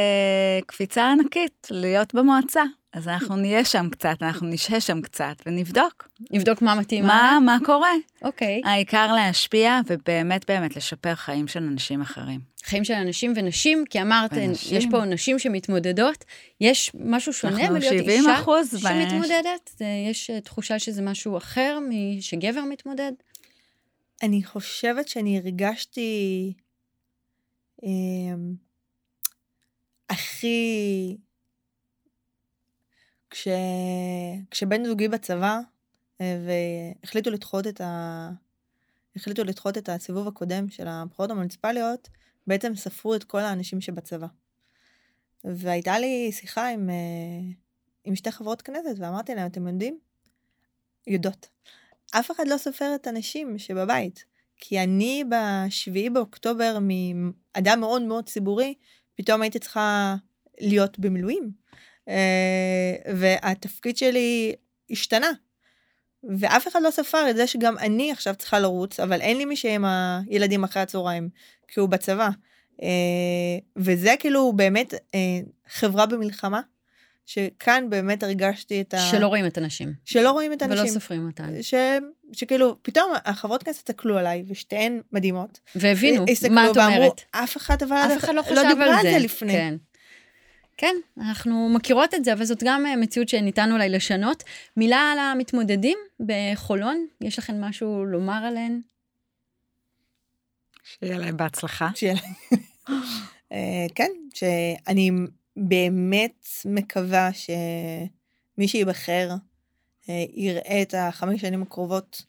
[0.67, 2.63] קפיצה ענקית להיות במועצה.
[2.93, 6.09] אז אנחנו נהיה שם קצת, אנחנו נשהה שם קצת ונבדוק.
[6.31, 7.05] נבדוק מה מתאים.
[7.07, 7.91] מה, מה קורה.
[8.23, 8.61] אוקיי.
[8.65, 12.41] העיקר להשפיע ובאמת באמת לשפר חיים של אנשים אחרים.
[12.65, 14.79] חיים של אנשים ונשים, כי אמרת, ונשים.
[14.79, 16.25] יש פה נשים שמתמודדות,
[16.61, 19.71] יש משהו שונה 70 אישה אחוז שמתמודדת?
[19.77, 23.13] זה- יש אה, תחושה שזה משהו אחר משגבר מתמודד?
[24.23, 26.53] אני חושבת שאני הרגשתי
[27.83, 28.55] אמ,
[30.11, 31.17] הכי...
[33.31, 33.49] כש...
[34.51, 35.61] כשבן זוגי בצבא,
[36.21, 36.39] אה,
[37.03, 38.31] והחליטו לדחות את ה...
[39.17, 42.09] החליטו לדחות את הסיבוב הקודם של הבחירות המוניציפליות,
[42.47, 44.27] בעצם ספרו את כל האנשים שבצבא.
[45.45, 47.55] והייתה לי שיחה עם, אה,
[48.05, 49.99] עם שתי חברות כנסת, ואמרתי להם, אתם יודעים?
[51.07, 51.49] יודעות.
[52.11, 54.25] אף אחד לא סופר את הנשים שבבית.
[54.57, 58.75] כי אני בשביעי באוקטובר, מאדם מאוד מאוד ציבורי,
[59.21, 60.17] פתאום הייתי צריכה
[60.61, 61.51] להיות במילואים.
[62.09, 64.55] אה, והתפקיד שלי
[64.91, 65.31] השתנה.
[66.39, 69.57] ואף אחד לא ספר את זה שגם אני עכשיו צריכה לרוץ, אבל אין לי מי
[69.57, 71.29] שיהיה עם הילדים אחרי הצהריים,
[71.69, 72.29] כי הוא בצבא.
[72.83, 72.89] אה,
[73.77, 76.61] וזה כאילו באמת אה, חברה במלחמה,
[77.27, 78.99] שכאן באמת הרגשתי את ה...
[78.99, 79.93] שלא רואים את הנשים.
[80.05, 80.85] שלא רואים את האנשים.
[80.85, 81.63] ולא סופרים אותן.
[81.63, 81.75] ש...
[82.33, 85.61] שכאילו, פתאום החברות כנסת הסתכלו עליי, ושתיהן מדהימות.
[85.75, 87.23] והבינו, הסתכלו מה את ואמרו, אומרת?
[87.31, 89.09] אף אחד אבל אף אחד לא חשב דיברה על זה.
[89.09, 89.53] על זה לפני.
[89.53, 89.75] כן.
[90.81, 94.43] כן, אנחנו מכירות את זה, אבל זאת גם אה, מציאות שניתן אולי לשנות.
[94.77, 98.81] מילה על המתמודדים בחולון, יש לכם משהו לומר עליהן?
[100.85, 101.89] שיהיה להם בהצלחה.
[101.95, 102.61] שיהיה להם.
[103.53, 105.11] אה, כן, שאני
[105.57, 109.31] באמת מקווה שמי שייבחר
[110.09, 112.23] אה, יראה את החמש שנים הקרובות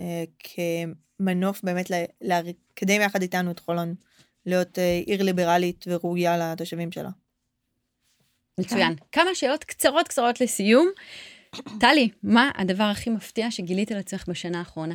[0.00, 1.90] אה, כמנוף באמת
[2.20, 3.94] לקדם יחד איתנו את חולון,
[4.46, 7.10] להיות אה, עיר ליברלית וראויה לתושבים שלה.
[8.60, 8.94] מצוין.
[9.12, 10.88] כמה שאלות קצרות קצרות לסיום.
[11.80, 14.94] טלי, מה הדבר הכי מפתיע שגילית על עצמך בשנה האחרונה?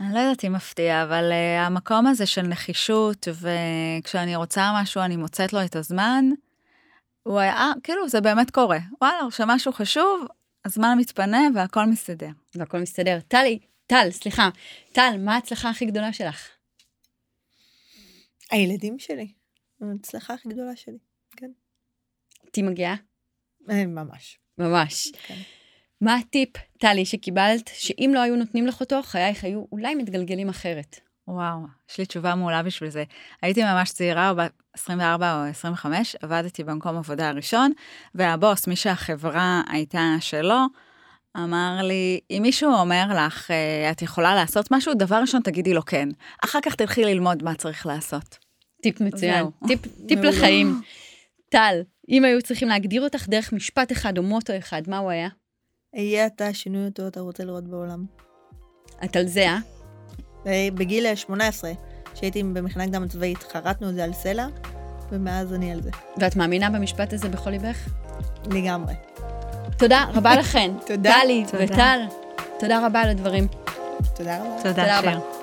[0.00, 5.16] אני לא יודעת אם מפתיע, אבל uh, המקום הזה של נחישות, וכשאני רוצה משהו אני
[5.16, 6.24] מוצאת לו את הזמן,
[7.22, 8.78] הוא היה, אה, כאילו, זה באמת קורה.
[9.00, 10.26] וואלה, כשמשהו חשוב,
[10.64, 12.28] הזמן מתפנה והכל מסתדר.
[12.54, 13.18] והכל מסתדר.
[13.28, 14.48] טלי, טל, סליחה.
[14.92, 16.48] טל, מה ההצלחה הכי גדולה שלך?
[18.50, 19.32] הילדים שלי,
[19.80, 20.98] ההצלחה הכי גדולה שלי,
[21.36, 21.50] כן.
[22.46, 22.94] אותי מגיעה?
[23.70, 24.38] אה, ממש.
[24.58, 25.12] ממש.
[25.26, 25.38] כן.
[26.00, 31.00] מה הטיפ, טלי, שקיבלת, שאם לא היו נותנים לך אותו, חייך היו אולי מתגלגלים אחרת?
[31.28, 31.58] וואו,
[31.90, 33.04] יש לי תשובה מעולה בשביל זה.
[33.42, 37.72] הייתי ממש צעירה, או בת 24 או 25, עבדתי במקום עבודה הראשון,
[38.14, 40.58] והבוס, מי שהחברה הייתה שלו,
[41.36, 45.84] אמר לי, אם מישהו אומר לך, "אה, את יכולה לעשות משהו, דבר ראשון תגידי לו
[45.84, 46.08] כן.
[46.44, 48.38] אחר כך תלכי ללמוד מה צריך לעשות.
[48.82, 49.46] טיפ מצוין.
[49.66, 50.18] טיפ, טיפ.
[50.18, 50.80] לחיים.
[51.50, 55.28] טל, אם היו צריכים להגדיר אותך דרך משפט אחד או מוטו אחד, מה הוא היה?
[55.96, 58.04] אהיה אתה השינוי אותו אתה רוצה לראות בעולם.
[59.04, 59.58] את על זה, אה?
[60.46, 61.70] אה, בגיל 18,
[62.14, 64.46] כשהייתי במכינה קדם צבאית, חרטנו את זה על סלע,
[65.12, 65.90] ומאז אני על זה.
[66.18, 67.88] ואת מאמינה במשפט הזה בכל ליבך?
[68.50, 68.94] לגמרי.
[69.78, 70.70] תודה רבה לכן.
[70.86, 71.14] תודה.
[71.22, 71.64] טלי תודה.
[71.64, 72.00] וטל,
[72.58, 73.46] תודה רבה על הדברים.
[74.14, 74.56] תודה רבה.
[74.62, 75.35] תודה, תודה רבה.